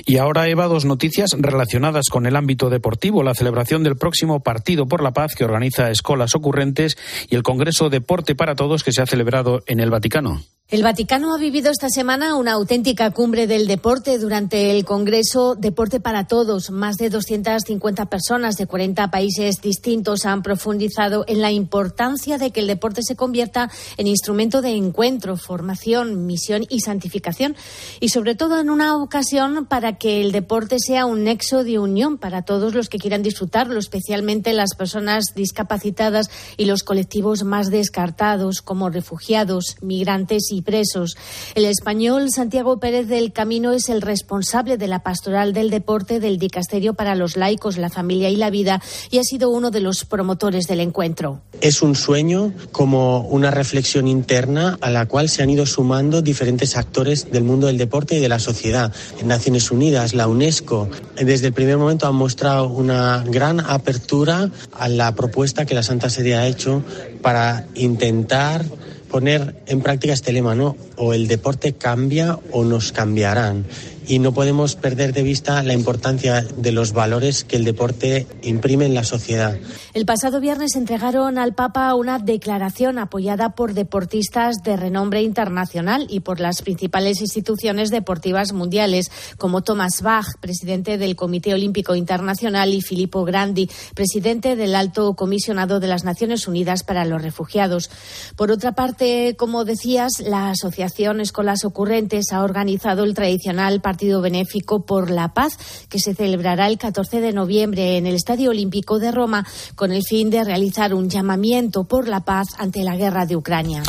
Y 0.05 0.17
ahora, 0.17 0.47
Eva, 0.47 0.67
dos 0.67 0.85
noticias 0.85 1.31
relacionadas 1.37 2.05
con 2.09 2.25
el 2.25 2.35
ámbito 2.35 2.69
deportivo. 2.69 3.23
La 3.23 3.33
celebración 3.33 3.83
del 3.83 3.95
próximo 3.95 4.41
Partido 4.41 4.87
por 4.87 5.01
la 5.01 5.11
Paz 5.11 5.35
que 5.35 5.45
organiza 5.45 5.91
Escolas 5.91 6.35
Ocurrentes 6.35 6.97
y 7.29 7.35
el 7.35 7.43
Congreso 7.43 7.89
Deporte 7.89 8.35
para 8.35 8.55
Todos 8.55 8.83
que 8.83 8.91
se 8.91 9.01
ha 9.01 9.05
celebrado 9.05 9.63
en 9.67 9.79
el 9.79 9.89
Vaticano. 9.89 10.41
El 10.69 10.81
Vaticano 10.81 11.35
ha 11.35 11.37
vivido 11.37 11.69
esta 11.69 11.89
semana 11.89 12.35
una 12.35 12.53
auténtica 12.53 13.11
cumbre 13.11 13.45
del 13.45 13.67
deporte 13.67 14.17
durante 14.17 14.71
el 14.71 14.85
Congreso 14.85 15.53
Deporte 15.55 15.99
para 15.99 16.25
Todos. 16.25 16.71
Más 16.71 16.95
de 16.95 17.11
250 17.11 18.05
personas 18.07 18.55
de 18.55 18.65
40 18.65 19.11
países 19.11 19.57
distintos 19.61 20.25
han 20.25 20.41
profundizado 20.41 21.25
en 21.27 21.41
la 21.41 21.51
importancia 21.51 22.39
de 22.39 22.49
que 22.49 22.61
el 22.61 22.67
deporte 22.67 23.01
se 23.03 23.15
convierta 23.15 23.69
en 23.97 24.07
instrumento 24.07 24.63
de 24.63 24.69
encuentro, 24.69 25.37
formación, 25.37 26.25
misión 26.25 26.65
y 26.69 26.79
santificación. 26.79 27.55
Y 27.99 28.09
sobre 28.09 28.33
todo 28.33 28.59
en 28.59 28.71
una 28.71 28.97
ocasión 28.97 29.67
para 29.67 29.97
que 29.97 30.21
el 30.21 30.31
deporte 30.31 30.77
sea 30.79 31.05
un 31.05 31.25
nexo 31.25 31.63
de 31.63 31.77
unión 31.77 32.17
para 32.17 32.43
todos 32.43 32.73
los 32.73 32.89
que 32.89 32.97
quieran 32.97 33.21
disfrutarlo, 33.21 33.77
especialmente 33.77 34.53
las 34.53 34.73
personas 34.75 35.35
discapacitadas 35.35 36.31
y 36.57 36.65
los 36.65 36.83
colectivos 36.83 37.43
más 37.43 37.69
descartados 37.69 38.63
como 38.63 38.89
refugiados, 38.89 39.75
migrantes 39.81 40.51
y 40.51 40.52
presos. 40.61 41.15
El 41.55 41.65
español 41.65 42.29
Santiago 42.29 42.79
Pérez 42.79 43.07
del 43.07 43.33
Camino 43.33 43.71
es 43.71 43.89
el 43.89 44.01
responsable 44.01 44.77
de 44.77 44.87
la 44.87 44.99
pastoral 45.03 45.53
del 45.53 45.69
deporte 45.69 46.19
del 46.19 46.37
Dicasterio 46.37 46.93
para 46.93 47.15
los 47.15 47.37
laicos, 47.37 47.77
la 47.77 47.89
familia 47.89 48.29
y 48.29 48.35
la 48.35 48.49
vida 48.49 48.81
y 49.09 49.17
ha 49.17 49.23
sido 49.23 49.49
uno 49.49 49.71
de 49.71 49.79
los 49.79 50.05
promotores 50.05 50.67
del 50.67 50.79
encuentro. 50.79 51.41
Es 51.61 51.81
un 51.81 51.95
sueño 51.95 52.53
como 52.71 53.21
una 53.21 53.51
reflexión 53.51 54.07
interna 54.07 54.77
a 54.81 54.89
la 54.89 55.07
cual 55.07 55.29
se 55.29 55.43
han 55.43 55.49
ido 55.49 55.65
sumando 55.65 56.21
diferentes 56.21 56.75
actores 56.77 57.31
del 57.31 57.43
mundo 57.43 57.67
del 57.67 57.77
deporte 57.77 58.15
y 58.15 58.19
de 58.19 58.29
la 58.29 58.39
sociedad. 58.39 58.93
Naciones 59.23 59.71
Unidas, 59.71 60.13
la 60.13 60.27
UNESCO, 60.27 60.89
desde 61.15 61.47
el 61.47 61.53
primer 61.53 61.77
momento 61.77 62.07
han 62.07 62.15
mostrado 62.15 62.67
una 62.67 63.23
gran 63.25 63.59
apertura 63.59 64.49
a 64.73 64.87
la 64.87 65.15
propuesta 65.15 65.65
que 65.65 65.75
la 65.75 65.83
Santa 65.83 66.09
Sede 66.09 66.35
ha 66.35 66.47
hecho 66.47 66.83
para 67.21 67.65
intentar 67.75 68.65
poner 69.13 69.53
en 69.67 69.81
práctica 69.81 70.11
este 70.11 70.33
lema, 70.33 70.55
¿no? 70.55 70.75
O 70.95 71.13
el 71.13 71.27
deporte 71.27 71.73
cambia 71.73 72.39
o 72.51 72.63
nos 72.63 72.91
cambiarán. 72.91 73.63
Y 74.07 74.19
no 74.19 74.33
podemos 74.33 74.75
perder 74.75 75.13
de 75.13 75.23
vista 75.23 75.61
la 75.63 75.73
importancia 75.73 76.41
de 76.41 76.71
los 76.71 76.93
valores 76.93 77.43
que 77.43 77.55
el 77.55 77.63
deporte 77.63 78.27
imprime 78.41 78.85
en 78.85 78.93
la 78.93 79.03
sociedad. 79.03 79.57
El 79.93 80.05
pasado 80.05 80.39
viernes 80.39 80.75
entregaron 80.75 81.37
al 81.37 81.53
Papa 81.53 81.93
una 81.95 82.19
declaración 82.19 82.97
apoyada 82.99 83.49
por 83.55 83.73
deportistas 83.73 84.57
de 84.63 84.75
renombre 84.77 85.21
internacional 85.21 86.07
y 86.09 86.21
por 86.21 86.39
las 86.39 86.61
principales 86.61 87.21
instituciones 87.21 87.91
deportivas 87.91 88.53
mundiales, 88.53 89.11
como 89.37 89.61
Thomas 89.61 90.01
Bach, 90.01 90.25
presidente 90.39 90.97
del 90.97 91.15
Comité 91.15 91.53
Olímpico 91.53 91.95
Internacional, 91.95 92.73
y 92.73 92.81
Filippo 92.81 93.23
Grandi, 93.25 93.69
presidente 93.95 94.55
del 94.55 94.75
Alto 94.75 95.15
Comisionado 95.15 95.79
de 95.79 95.87
las 95.87 96.03
Naciones 96.03 96.47
Unidas 96.47 96.83
para 96.83 97.05
los 97.05 97.21
Refugiados. 97.21 97.89
Por 98.35 98.51
otra 98.51 98.73
parte, 98.73 99.35
como 99.37 99.65
decías, 99.65 100.19
la 100.19 100.49
Asociación 100.49 101.19
Escolas 101.19 101.65
Ocurrentes 101.65 102.31
ha 102.31 102.43
organizado 102.43 103.03
el 103.03 103.13
tradicional 103.13 103.81
partido 103.93 104.21
benéfico 104.21 104.87
por 104.87 105.11
la 105.11 105.35
paz, 105.35 105.85
que 105.87 105.99
se 105.99 106.15
celebrará 106.15 106.65
el 106.67 106.79
14 106.79 107.21
de 107.21 107.31
noviembre 107.31 107.97
en 107.97 108.07
el 108.07 108.15
Estadio 108.15 108.49
Olímpico 108.49 108.97
de 108.97 109.11
Roma, 109.11 109.45
con 109.75 109.91
el 109.91 110.01
fin 110.01 110.31
de 110.31 110.43
realizar 110.43 110.95
un 110.95 111.11
llamamiento 111.11 111.83
por 111.83 112.07
la 112.07 112.21
paz 112.21 112.47
ante 112.57 112.83
la 112.83 112.95
guerra 112.95 113.27
de 113.27 113.35
Ucrania. 113.35 113.83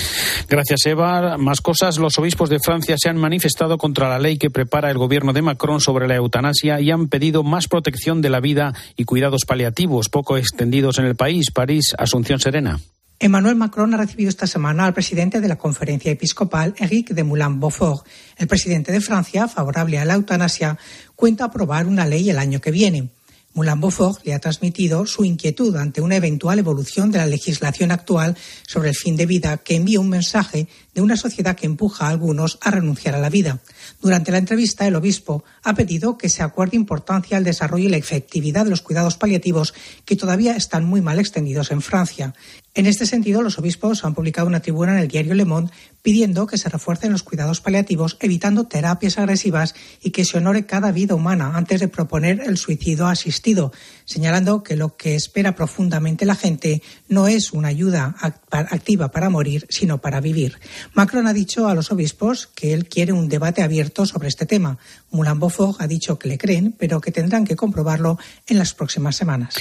Gracias, 0.47 0.85
Eva. 0.85 1.39
Más 1.39 1.63
cosas. 1.63 1.97
Los 1.97 2.19
obispos 2.19 2.51
de 2.51 2.59
Francia 2.59 2.97
se 2.99 3.09
han 3.09 3.17
manifestado 3.17 3.79
contra 3.79 4.11
la 4.11 4.19
ley 4.19 4.37
que 4.37 4.51
prepara 4.51 4.91
el 4.91 4.99
gobierno 4.99 5.33
de 5.33 5.41
Macron 5.41 5.81
sobre 5.81 6.07
la 6.07 6.17
eutanasia 6.17 6.83
y 6.83 6.91
han 6.91 7.09
pedido 7.09 7.43
más 7.43 7.67
protección 7.67 8.21
de 8.21 8.29
la 8.29 8.41
vida 8.41 8.75
y 8.95 9.05
cuidados 9.05 9.47
paliativos 9.47 10.11
poco 10.11 10.37
extendidos 10.37 10.99
en 10.99 11.07
el 11.07 11.17
país. 11.17 11.51
París, 11.51 11.95
Asunción 11.97 12.41
Serena. 12.41 12.79
Emmanuel 13.25 13.57
Macron 13.57 13.95
ha 13.95 13.97
recibido 13.97 14.29
esta 14.29 14.47
semana 14.47 14.85
al 14.85 14.93
presidente 14.93 15.41
de 15.41 15.49
la 15.49 15.57
conferencia 15.57 16.13
episcopal, 16.13 16.75
Eric 16.77 17.15
de 17.15 17.25
Moulin-Beaufort. 17.25 18.07
El 18.37 18.47
presidente 18.47 18.93
de 18.93 19.01
Francia, 19.01 19.49
favorable 19.49 19.99
a 19.99 20.05
la 20.05 20.13
eutanasia, 20.13 20.77
cuenta 21.17 21.47
aprobar 21.47 21.87
una 21.87 22.05
ley 22.05 22.29
el 22.29 22.37
año 22.37 22.61
que 22.61 22.71
viene. 22.71 23.09
Moulin 23.55 23.81
Beaufort 23.81 24.23
le 24.27 24.35
ha 24.35 24.41
transmitido 24.41 25.07
su 25.07 25.25
inquietud 25.25 25.75
ante 25.77 26.03
una 26.03 26.17
eventual 26.17 26.59
evolución 26.59 27.11
de 27.11 27.17
la 27.17 27.25
legislación 27.25 27.93
actual 27.93 28.37
sobre 28.67 28.91
el 28.91 28.95
fin 28.95 29.17
de 29.17 29.25
vida 29.25 29.57
que 29.57 29.77
envía 29.77 30.01
un 30.01 30.11
mensaje 30.11 30.69
de 30.95 31.03
una 31.03 31.17
sociedad 31.17 31.57
que 31.57 31.67
empuja 31.67 32.07
a 32.07 32.11
algunos 32.11 32.59
a 32.61 32.71
renunciar 32.71 33.15
a 33.15 33.19
la 33.21 33.31
vida. 33.31 33.61
Durante 34.01 34.33
la 34.33 34.39
entrevista, 34.39 34.87
el 34.87 34.97
obispo 34.97 35.45
ha 35.63 35.75
pedido 35.75 36.17
que 36.17 36.29
se 36.29 36.43
acuerde 36.43 36.77
importancia 36.77 37.37
al 37.37 37.45
desarrollo 37.45 37.87
y 37.87 37.91
la 37.91 37.97
efectividad 37.97 38.65
de 38.65 38.71
los 38.71 38.83
cuidados 38.83 39.17
paliativos 39.17 39.75
que 40.05 40.17
todavía 40.17 40.57
están 40.57 40.85
muy 40.85 41.01
mal 41.01 41.19
extendidos 41.19 41.71
en 41.71 41.83
Francia. 41.83 42.35
En 42.77 42.87
este 42.87 43.07
sentido, 43.07 43.43
los 43.43 43.59
obispos 43.59 44.05
han 44.05 44.15
publicado 44.15 44.49
una 44.49 44.61
tribuna 44.61 44.93
en 44.93 44.99
el 44.99 45.09
diario 45.09 45.35
Le 45.35 45.45
Monde 45.45 45.71
pidiendo 46.03 46.47
que 46.47 46.59
se 46.59 46.69
refuercen 46.69 47.13
los 47.13 47.23
cuidados 47.23 47.61
paliativos, 47.61 48.19
evitando 48.21 48.67
terapias 48.67 49.17
agresivas 49.17 49.75
y 50.03 50.11
que 50.11 50.25
se 50.25 50.37
honore 50.37 50.67
cada 50.67 50.93
vida 50.93 51.15
humana 51.15 51.53
antes 51.55 51.81
de 51.81 51.89
proponer 51.89 52.43
el 52.45 52.59
suicidio 52.59 53.07
asistido, 53.07 53.73
señalando 54.05 54.63
que 54.63 54.77
lo 54.77 54.97
que 54.97 55.15
espera 55.15 55.55
profundamente 55.55 56.27
la 56.27 56.35
gente 56.35 56.83
no 57.09 57.27
es 57.27 57.53
una 57.53 57.69
ayuda 57.69 58.17
activa 58.51 59.13
para 59.13 59.31
morir, 59.31 59.67
sino 59.71 59.99
para 59.99 60.21
vivir. 60.21 60.59
Macron 60.93 61.27
ha 61.27 61.33
dicho 61.33 61.69
a 61.69 61.75
los 61.75 61.91
obispos 61.91 62.47
que 62.47 62.73
él 62.73 62.87
quiere 62.89 63.13
un 63.13 63.29
debate 63.29 63.63
abierto 63.63 64.07
sobre 64.07 64.29
este 64.29 64.47
tema. 64.47 64.79
Moulin 65.11 65.39
Beaufort 65.39 65.81
ha 65.81 65.87
dicho 65.87 66.19
que 66.19 66.29
le 66.29 66.39
creen, 66.39 66.75
pero 66.79 67.01
que 67.01 67.13
tendrán 67.13 67.45
que 67.45 67.57
comprobarlo 67.57 68.19
en 68.47 68.59
las 68.59 68.75
próximas 68.75 69.17
semanas. 69.17 69.55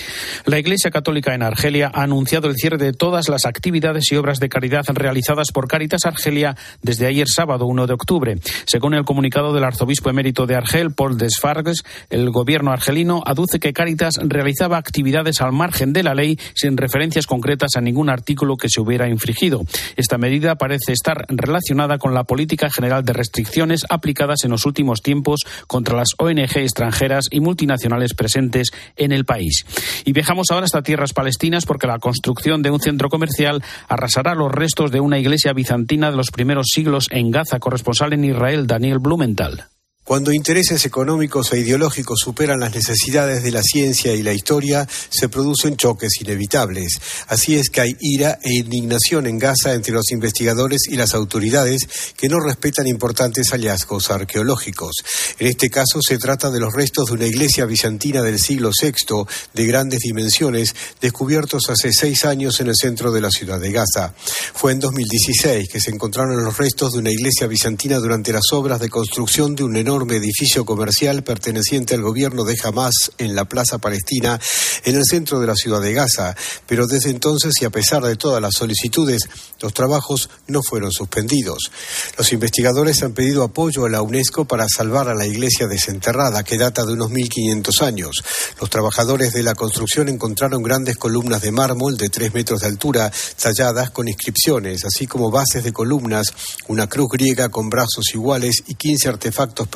La 0.45 0.59
Iglesia 0.59 0.91
Católica 0.91 1.33
en 1.33 1.43
Argelia 1.43 1.91
ha 1.93 2.03
anunciado 2.03 2.47
el 2.47 2.55
cierre 2.55 2.77
de 2.77 2.93
todas 2.93 3.29
las 3.29 3.45
actividades 3.45 4.11
y 4.11 4.15
obras 4.15 4.39
de 4.39 4.49
caridad 4.49 4.83
realizadas 4.93 5.51
por 5.51 5.67
Caritas 5.67 6.05
Argelia 6.05 6.55
desde 6.81 7.07
ayer 7.07 7.27
sábado 7.27 7.65
1 7.65 7.87
de 7.87 7.93
octubre. 7.93 8.37
Según 8.65 8.93
el 8.93 9.05
comunicado 9.05 9.53
del 9.53 9.63
arzobispo 9.63 10.09
emérito 10.09 10.45
de 10.45 10.55
Argel, 10.55 10.91
Paul 10.91 11.17
Desfarges, 11.17 11.83
el 12.09 12.29
gobierno 12.31 12.71
argelino 12.71 13.23
aduce 13.25 13.59
que 13.59 13.73
Caritas 13.73 14.15
realizaba 14.23 14.77
actividades 14.77 15.41
al 15.41 15.51
margen 15.51 15.93
de 15.93 16.03
la 16.03 16.15
ley 16.15 16.39
sin 16.55 16.77
referencias 16.77 17.27
concretas 17.27 17.75
a 17.75 17.81
ningún 17.81 18.09
artículo 18.09 18.57
que 18.57 18.69
se 18.69 18.81
hubiera 18.81 19.07
infringido. 19.07 19.63
Esta 19.95 20.17
medida 20.17 20.55
parece 20.55 20.93
estar 20.93 21.12
relacionada 21.27 21.97
con 21.97 22.13
la 22.13 22.23
política 22.23 22.69
general 22.69 23.03
de 23.05 23.13
restricciones 23.13 23.85
aplicadas 23.89 24.43
en 24.43 24.51
los 24.51 24.65
últimos 24.65 25.01
tiempos 25.01 25.41
contra 25.67 25.95
las 25.95 26.09
ONG 26.17 26.57
extranjeras 26.57 27.27
y 27.31 27.39
multinacionales 27.39 28.13
presentes 28.13 28.71
en 28.95 29.11
el 29.11 29.25
país. 29.25 29.65
Y 30.05 30.13
viajamos 30.13 30.47
ahora 30.51 30.65
hasta 30.65 30.83
tierras 30.83 31.13
palestinas 31.13 31.65
porque 31.65 31.87
la 31.87 31.99
construcción 31.99 32.61
de 32.61 32.71
un 32.71 32.79
centro 32.79 33.09
comercial 33.09 33.63
arrasará 33.87 34.35
los 34.35 34.51
restos 34.51 34.91
de 34.91 34.99
una 34.99 35.19
iglesia 35.19 35.53
bizantina 35.53 36.11
de 36.11 36.17
los 36.17 36.31
primeros 36.31 36.67
siglos 36.67 37.07
en 37.11 37.31
Gaza, 37.31 37.59
corresponsal 37.59 38.13
en 38.13 38.25
Israel 38.25 38.67
Daniel 38.67 38.99
Blumenthal. 38.99 39.72
Cuando 40.05 40.33
intereses 40.33 40.85
económicos 40.85 41.53
e 41.53 41.59
ideológicos 41.59 42.19
superan 42.19 42.59
las 42.59 42.75
necesidades 42.75 43.41
de 43.41 43.51
la 43.51 43.61
ciencia 43.61 44.13
y 44.13 44.21
la 44.21 44.33
historia, 44.33 44.85
se 45.09 45.29
producen 45.29 45.77
choques 45.77 46.19
inevitables. 46.19 46.99
Así 47.27 47.55
es 47.55 47.69
que 47.69 47.79
hay 47.79 47.95
ira 48.01 48.37
e 48.43 48.53
indignación 48.53 49.27
en 49.27 49.39
Gaza 49.39 49.71
entre 49.71 49.93
los 49.93 50.11
investigadores 50.11 50.89
y 50.89 50.97
las 50.97 51.13
autoridades 51.13 51.87
que 52.17 52.27
no 52.27 52.41
respetan 52.41 52.85
importantes 52.85 53.51
hallazgos 53.51 54.11
arqueológicos. 54.11 54.91
En 55.39 55.47
este 55.47 55.69
caso 55.69 55.99
se 56.05 56.17
trata 56.17 56.51
de 56.51 56.59
los 56.59 56.73
restos 56.73 57.05
de 57.05 57.13
una 57.13 57.25
iglesia 57.25 57.65
bizantina 57.65 58.21
del 58.21 58.39
siglo 58.39 58.71
VI 58.77 59.23
de 59.53 59.65
grandes 59.65 59.99
dimensiones 59.99 60.75
descubiertos 60.99 61.69
hace 61.69 61.93
seis 61.93 62.25
años 62.25 62.59
en 62.59 62.67
el 62.67 62.75
centro 62.75 63.13
de 63.13 63.21
la 63.21 63.29
ciudad 63.29 63.61
de 63.61 63.71
Gaza. 63.71 64.13
Fue 64.53 64.73
en 64.73 64.81
2016 64.81 65.69
que 65.69 65.79
se 65.79 65.91
encontraron 65.91 66.43
los 66.43 66.57
restos 66.57 66.91
de 66.91 66.99
una 66.99 67.11
iglesia 67.11 67.47
bizantina 67.47 67.99
durante 67.99 68.33
las 68.33 68.51
obras 68.51 68.81
de 68.81 68.89
construcción 68.89 69.55
de 69.55 69.63
un 69.63 69.77
enorme 69.77 69.92
enorme 69.93 70.15
edificio 70.15 70.65
comercial 70.65 71.23
perteneciente 71.23 71.93
al 71.93 72.01
gobierno 72.01 72.45
de 72.45 72.57
Hamas 72.63 73.11
en 73.19 73.35
la 73.35 73.45
Plaza 73.45 73.77
Palestina, 73.77 74.39
en 74.85 74.95
el 74.95 75.03
centro 75.05 75.39
de 75.39 75.45
la 75.45 75.53
ciudad 75.53 75.81
de 75.81 75.93
Gaza. 75.93 76.35
Pero 76.65 76.87
desde 76.87 77.11
entonces, 77.11 77.53
y 77.61 77.65
a 77.65 77.69
pesar 77.69 78.01
de 78.01 78.15
todas 78.15 78.41
las 78.41 78.55
solicitudes, 78.55 79.29
los 79.61 79.71
trabajos 79.71 80.31
no 80.47 80.63
fueron 80.63 80.91
suspendidos. 80.91 81.71
Los 82.17 82.33
investigadores 82.33 83.03
han 83.03 83.13
pedido 83.13 83.43
apoyo 83.43 83.85
a 83.85 83.89
la 83.89 84.01
UNESCO 84.01 84.45
para 84.45 84.65
salvar 84.67 85.09
a 85.09 85.13
la 85.13 85.27
iglesia 85.27 85.67
desenterrada, 85.67 86.43
que 86.43 86.57
data 86.57 86.83
de 86.85 86.93
unos 86.93 87.11
1500 87.11 87.81
años. 87.83 88.23
Los 88.59 88.71
trabajadores 88.71 89.31
de 89.31 89.43
la 89.43 89.53
construcción 89.53 90.09
encontraron 90.09 90.63
grandes 90.63 90.97
columnas 90.97 91.43
de 91.43 91.51
mármol 91.51 91.97
de 91.97 92.09
3 92.09 92.33
metros 92.33 92.61
de 92.61 92.67
altura, 92.67 93.11
talladas 93.39 93.91
con 93.91 94.07
inscripciones, 94.07 94.85
así 94.85 95.05
como 95.05 95.29
bases 95.29 95.63
de 95.63 95.71
columnas, 95.71 96.33
una 96.67 96.89
cruz 96.89 97.09
griega 97.11 97.49
con 97.49 97.69
brazos 97.69 98.05
iguales 98.15 98.63
y 98.65 98.73
15 98.73 99.09
artefactos 99.09 99.67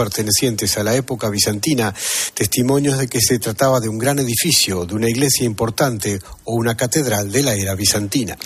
a 0.77 0.83
la 0.83 0.95
época 0.95 1.29
bizantina, 1.29 1.93
testimonios 2.33 2.97
de 2.97 3.07
que 3.07 3.19
se 3.21 3.39
trataba 3.39 3.79
de 3.79 3.89
un 3.89 3.97
gran 3.97 4.19
edificio, 4.19 4.85
de 4.85 4.95
una 4.95 5.09
iglesia 5.09 5.45
importante 5.45 6.19
o 6.43 6.55
una 6.55 6.75
catedral 6.75 7.31
de 7.31 7.43
la 7.43 7.53
era 7.53 7.75
bizantina. 7.75 8.37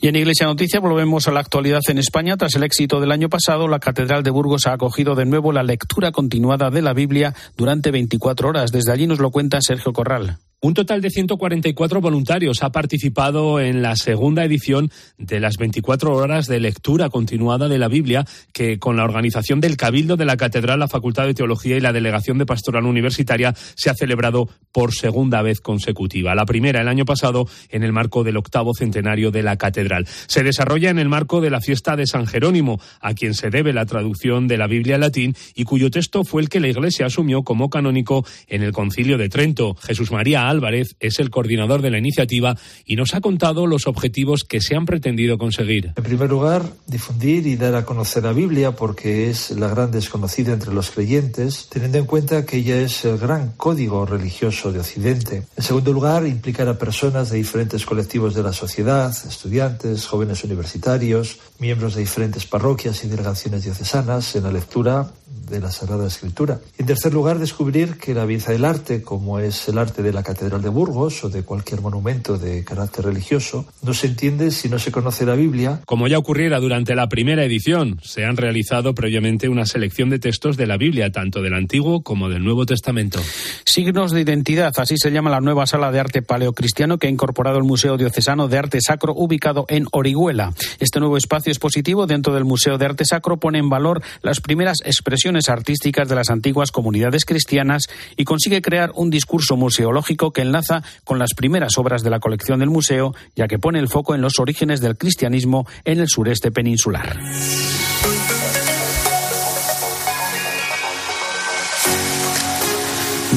Y 0.00 0.08
en 0.08 0.16
Iglesia 0.16 0.46
Noticia 0.46 0.80
volvemos 0.80 1.28
a 1.28 1.32
la 1.32 1.40
actualidad 1.40 1.80
en 1.88 1.98
España. 1.98 2.36
Tras 2.36 2.54
el 2.54 2.64
éxito 2.64 3.00
del 3.00 3.12
año 3.12 3.28
pasado, 3.28 3.68
la 3.68 3.78
Catedral 3.78 4.22
de 4.22 4.30
Burgos 4.30 4.66
ha 4.66 4.72
acogido 4.72 5.14
de 5.14 5.24
nuevo 5.24 5.52
la 5.52 5.62
lectura 5.62 6.12
continuada 6.12 6.70
de 6.70 6.82
la 6.82 6.92
Biblia 6.92 7.34
durante 7.56 7.90
24 7.90 8.48
horas. 8.48 8.72
Desde 8.72 8.92
allí 8.92 9.06
nos 9.06 9.18
lo 9.18 9.30
cuenta 9.30 9.60
Sergio 9.60 9.92
Corral. 9.92 10.38
Un 10.62 10.72
total 10.72 11.02
de 11.02 11.10
144 11.10 12.00
voluntarios 12.00 12.62
ha 12.62 12.70
participado 12.70 13.60
en 13.60 13.82
la 13.82 13.94
segunda 13.94 14.42
edición 14.42 14.90
de 15.18 15.38
las 15.38 15.58
24 15.58 16.14
horas 16.14 16.46
de 16.46 16.58
lectura 16.60 17.10
continuada 17.10 17.68
de 17.68 17.78
la 17.78 17.88
Biblia, 17.88 18.24
que 18.54 18.78
con 18.78 18.96
la 18.96 19.04
organización 19.04 19.60
del 19.60 19.76
Cabildo 19.76 20.16
de 20.16 20.24
la 20.24 20.38
Catedral, 20.38 20.80
la 20.80 20.88
Facultad 20.88 21.05
de 21.14 21.34
Teología 21.34 21.76
y 21.76 21.80
la 21.80 21.92
Delegación 21.92 22.38
de 22.38 22.46
Pastoral 22.46 22.84
Universitaria 22.84 23.54
se 23.74 23.90
ha 23.90 23.94
celebrado 23.94 24.48
por 24.72 24.92
segunda 24.92 25.40
vez 25.40 25.60
consecutiva. 25.60 26.34
La 26.34 26.46
primera 26.46 26.80
el 26.80 26.88
año 26.88 27.04
pasado 27.04 27.48
en 27.70 27.82
el 27.82 27.92
marco 27.92 28.24
del 28.24 28.36
octavo 28.36 28.72
centenario 28.74 29.30
de 29.30 29.42
la 29.42 29.56
Catedral. 29.56 30.06
Se 30.26 30.42
desarrolla 30.42 30.90
en 30.90 30.98
el 30.98 31.08
marco 31.08 31.40
de 31.40 31.50
la 31.50 31.60
fiesta 31.60 31.96
de 31.96 32.06
San 32.06 32.26
Jerónimo, 32.26 32.80
a 33.00 33.14
quien 33.14 33.34
se 33.34 33.50
debe 33.50 33.72
la 33.72 33.86
traducción 33.86 34.48
de 34.48 34.58
la 34.58 34.66
Biblia 34.66 34.96
al 34.96 35.02
latín 35.02 35.34
y 35.54 35.64
cuyo 35.64 35.90
texto 35.90 36.24
fue 36.24 36.42
el 36.42 36.48
que 36.48 36.60
la 36.60 36.68
Iglesia 36.68 37.06
asumió 37.06 37.42
como 37.42 37.70
canónico 37.70 38.26
en 38.48 38.62
el 38.62 38.72
Concilio 38.72 39.16
de 39.16 39.28
Trento. 39.28 39.76
Jesús 39.76 40.10
María 40.10 40.48
Álvarez 40.48 40.96
es 41.00 41.20
el 41.20 41.30
coordinador 41.30 41.82
de 41.82 41.90
la 41.90 41.98
iniciativa 41.98 42.56
y 42.84 42.96
nos 42.96 43.14
ha 43.14 43.20
contado 43.20 43.66
los 43.66 43.86
objetivos 43.86 44.44
que 44.44 44.60
se 44.60 44.74
han 44.74 44.86
pretendido 44.86 45.38
conseguir. 45.38 45.92
En 45.96 46.04
primer 46.04 46.28
lugar, 46.28 46.64
difundir 46.86 47.46
y 47.46 47.56
dar 47.56 47.74
a 47.74 47.84
conocer 47.84 48.24
la 48.24 48.32
Biblia 48.32 48.72
porque 48.72 49.30
es 49.30 49.50
la 49.50 49.68
gran 49.68 49.90
desconocida 49.90 50.52
entre 50.52 50.72
los 50.72 50.90
creyentes, 50.96 51.68
teniendo 51.68 51.98
en 51.98 52.06
cuenta 52.06 52.46
que 52.46 52.56
ella 52.56 52.80
es 52.80 53.04
el 53.04 53.18
gran 53.18 53.52
código 53.58 54.06
religioso 54.06 54.72
de 54.72 54.80
Occidente. 54.80 55.42
En 55.54 55.62
segundo 55.62 55.92
lugar, 55.92 56.26
implicar 56.26 56.68
a 56.68 56.78
personas 56.78 57.28
de 57.28 57.36
diferentes 57.36 57.84
colectivos 57.84 58.34
de 58.34 58.42
la 58.42 58.54
sociedad, 58.54 59.14
estudiantes, 59.28 60.06
jóvenes 60.06 60.42
universitarios, 60.42 61.38
miembros 61.58 61.94
de 61.94 62.00
diferentes 62.00 62.46
parroquias 62.46 63.04
y 63.04 63.08
delegaciones 63.08 63.64
diocesanas 63.64 64.34
en 64.36 64.44
la 64.44 64.52
lectura 64.52 65.12
de 65.48 65.60
la 65.60 65.70
Sagrada 65.70 66.06
Escritura. 66.06 66.60
En 66.78 66.86
tercer 66.86 67.14
lugar, 67.14 67.38
descubrir 67.38 67.98
que 67.98 68.14
la 68.14 68.24
belleza 68.24 68.52
del 68.52 68.64
arte, 68.64 69.02
como 69.02 69.38
es 69.38 69.68
el 69.68 69.78
arte 69.78 70.02
de 70.02 70.12
la 70.12 70.22
Catedral 70.22 70.62
de 70.62 70.68
Burgos 70.68 71.24
o 71.24 71.28
de 71.28 71.42
cualquier 71.42 71.80
monumento 71.80 72.38
de 72.38 72.64
carácter 72.64 73.04
religioso, 73.04 73.66
no 73.82 73.94
se 73.94 74.08
entiende 74.08 74.50
si 74.50 74.68
no 74.68 74.78
se 74.78 74.90
conoce 74.90 75.24
la 75.24 75.34
Biblia. 75.34 75.80
Como 75.86 76.08
ya 76.08 76.18
ocurriera 76.18 76.58
durante 76.58 76.94
la 76.94 77.08
primera 77.08 77.44
edición, 77.44 78.00
se 78.02 78.24
han 78.24 78.36
realizado 78.36 78.94
previamente 78.94 79.48
una 79.48 79.66
selección 79.66 80.10
de 80.10 80.18
textos 80.18 80.56
de 80.56 80.66
la 80.66 80.76
Biblia, 80.76 80.85
tanto 81.12 81.42
del 81.42 81.54
Antiguo 81.54 82.02
como 82.02 82.28
del 82.28 82.44
Nuevo 82.44 82.64
Testamento. 82.64 83.20
Signos 83.64 84.12
de 84.12 84.20
identidad, 84.20 84.72
así 84.76 84.96
se 84.96 85.10
llama 85.10 85.30
la 85.30 85.40
nueva 85.40 85.66
sala 85.66 85.90
de 85.90 85.98
arte 85.98 86.22
paleocristiano 86.22 86.98
que 86.98 87.08
ha 87.08 87.10
incorporado 87.10 87.58
el 87.58 87.64
Museo 87.64 87.96
Diocesano 87.96 88.48
de 88.48 88.58
Arte 88.58 88.78
Sacro 88.80 89.12
ubicado 89.14 89.66
en 89.68 89.86
Orihuela. 89.90 90.52
Este 90.78 91.00
nuevo 91.00 91.16
espacio 91.16 91.50
expositivo 91.50 92.06
dentro 92.06 92.34
del 92.34 92.44
Museo 92.44 92.78
de 92.78 92.86
Arte 92.86 93.04
Sacro 93.04 93.38
pone 93.38 93.58
en 93.58 93.68
valor 93.68 94.02
las 94.22 94.40
primeras 94.40 94.80
expresiones 94.84 95.48
artísticas 95.48 96.08
de 96.08 96.14
las 96.14 96.30
antiguas 96.30 96.70
comunidades 96.70 97.24
cristianas 97.24 97.88
y 98.16 98.24
consigue 98.24 98.62
crear 98.62 98.92
un 98.94 99.10
discurso 99.10 99.56
museológico 99.56 100.32
que 100.32 100.42
enlaza 100.42 100.82
con 101.04 101.18
las 101.18 101.34
primeras 101.34 101.78
obras 101.78 102.02
de 102.02 102.10
la 102.10 102.20
colección 102.20 102.60
del 102.60 102.70
museo, 102.70 103.14
ya 103.34 103.48
que 103.48 103.58
pone 103.58 103.80
el 103.80 103.88
foco 103.88 104.14
en 104.14 104.20
los 104.20 104.38
orígenes 104.38 104.80
del 104.80 104.96
cristianismo 104.96 105.66
en 105.84 106.00
el 106.00 106.08
sureste 106.08 106.50
peninsular. 106.50 107.18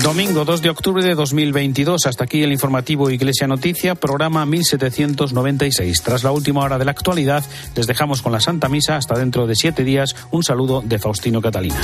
Domingo 0.04 0.46
2 0.46 0.62
de 0.62 0.70
octubre 0.70 1.04
de 1.04 1.14
2022. 1.14 2.06
Hasta 2.06 2.24
aquí 2.24 2.42
el 2.42 2.52
informativo 2.52 3.10
Iglesia 3.10 3.48
Noticia, 3.48 3.96
programa 3.96 4.46
1796. 4.46 6.02
Tras 6.04 6.24
la 6.24 6.32
última 6.32 6.62
hora 6.62 6.78
de 6.78 6.86
la 6.86 6.92
actualidad, 6.92 7.44
les 7.76 7.86
dejamos 7.86 8.22
con 8.22 8.32
la 8.32 8.40
Santa 8.40 8.70
Misa. 8.70 8.96
Hasta 8.96 9.18
dentro 9.18 9.46
de 9.46 9.56
siete 9.56 9.84
días. 9.84 10.16
Un 10.32 10.44
saludo 10.44 10.82
de 10.82 11.00
Faustino 11.00 11.42
Catalina. 11.42 11.80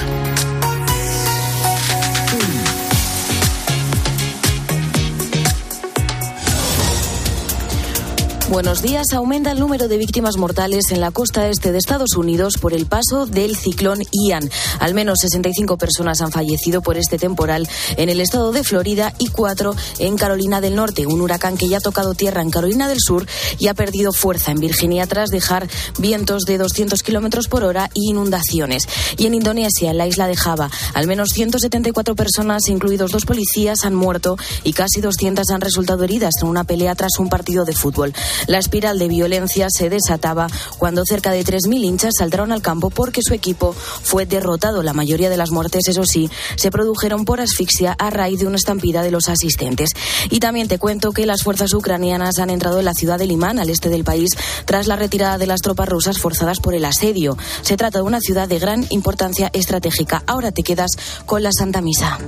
Buenos 8.49 8.83
días. 8.83 9.07
Aumenta 9.13 9.51
el 9.51 9.59
número 9.59 9.87
de 9.87 9.97
víctimas 9.97 10.37
mortales 10.37 10.91
en 10.91 11.01
la 11.01 11.09
costa 11.09 11.49
este 11.49 11.71
de 11.71 11.79
Estados 11.79 12.15
Unidos 12.15 12.59
por 12.59 12.73
el 12.73 12.85
paso 12.85 13.25
del 13.25 13.57
ciclón 13.57 14.03
Ian. 14.11 14.47
Al 14.79 14.93
menos 14.93 15.17
65 15.21 15.77
personas 15.77 16.21
han 16.21 16.31
fallecido 16.31 16.83
por 16.83 16.95
este 16.95 17.17
temporal 17.17 17.67
en 17.97 18.07
el 18.09 18.21
estado 18.21 18.51
de 18.51 18.63
Florida 18.63 19.13
y 19.17 19.29
cuatro 19.29 19.75
en 19.97 20.15
Carolina 20.15 20.61
del 20.61 20.75
Norte. 20.75 21.07
Un 21.07 21.21
huracán 21.21 21.57
que 21.57 21.67
ya 21.67 21.77
ha 21.77 21.81
tocado 21.81 22.13
tierra 22.13 22.43
en 22.43 22.51
Carolina 22.51 22.87
del 22.87 22.99
Sur 22.99 23.25
y 23.57 23.67
ha 23.67 23.73
perdido 23.73 24.13
fuerza 24.13 24.51
en 24.51 24.59
Virginia 24.59 25.07
tras 25.07 25.31
dejar 25.31 25.67
vientos 25.97 26.43
de 26.43 26.59
200 26.59 27.01
kilómetros 27.01 27.47
por 27.47 27.63
hora 27.63 27.89
y 27.95 28.11
inundaciones. 28.11 28.87
Y 29.17 29.25
en 29.25 29.33
Indonesia, 29.33 29.89
en 29.89 29.97
la 29.97 30.05
isla 30.05 30.27
de 30.27 30.35
Java, 30.35 30.69
al 30.93 31.07
menos 31.07 31.29
174 31.29 32.15
personas, 32.15 32.69
incluidos 32.69 33.09
dos 33.09 33.25
policías, 33.25 33.85
han 33.85 33.95
muerto 33.95 34.37
y 34.63 34.73
casi 34.73 35.01
200 35.01 35.49
han 35.49 35.61
resultado 35.61 36.03
heridas 36.03 36.35
en 36.43 36.47
una 36.47 36.63
pelea 36.63 36.93
tras 36.93 37.17
un 37.17 37.27
partido 37.27 37.65
de 37.65 37.73
fútbol. 37.73 38.13
La 38.47 38.59
espiral 38.59 38.99
de 38.99 39.07
violencia 39.07 39.67
se 39.69 39.89
desataba 39.89 40.47
cuando 40.77 41.03
cerca 41.05 41.31
de 41.31 41.43
3.000 41.43 41.83
hinchas 41.83 42.13
saltaron 42.17 42.51
al 42.51 42.61
campo 42.61 42.89
porque 42.89 43.21
su 43.23 43.33
equipo 43.33 43.73
fue 43.73 44.25
derrotado. 44.25 44.83
La 44.83 44.93
mayoría 44.93 45.29
de 45.29 45.37
las 45.37 45.51
muertes, 45.51 45.87
eso 45.87 46.05
sí, 46.05 46.29
se 46.55 46.71
produjeron 46.71 47.25
por 47.25 47.41
asfixia 47.41 47.95
a 47.97 48.09
raíz 48.09 48.39
de 48.39 48.47
una 48.47 48.57
estampida 48.57 49.01
de 49.01 49.11
los 49.11 49.29
asistentes. 49.29 49.89
Y 50.29 50.39
también 50.39 50.67
te 50.67 50.79
cuento 50.79 51.11
que 51.11 51.25
las 51.25 51.43
fuerzas 51.43 51.73
ucranianas 51.73 52.39
han 52.39 52.49
entrado 52.49 52.79
en 52.79 52.85
la 52.85 52.93
ciudad 52.93 53.19
de 53.19 53.27
Limán, 53.27 53.59
al 53.59 53.69
este 53.69 53.89
del 53.89 54.03
país, 54.03 54.31
tras 54.65 54.87
la 54.87 54.95
retirada 54.95 55.37
de 55.37 55.47
las 55.47 55.61
tropas 55.61 55.89
rusas 55.89 56.19
forzadas 56.19 56.59
por 56.59 56.75
el 56.75 56.85
asedio. 56.85 57.37
Se 57.61 57.77
trata 57.77 57.99
de 57.99 58.03
una 58.03 58.21
ciudad 58.21 58.47
de 58.47 58.59
gran 58.59 58.85
importancia 58.89 59.49
estratégica. 59.53 60.23
Ahora 60.27 60.51
te 60.51 60.63
quedas 60.63 60.91
con 61.25 61.43
la 61.43 61.51
Santa 61.51 61.81
Misa. 61.81 62.19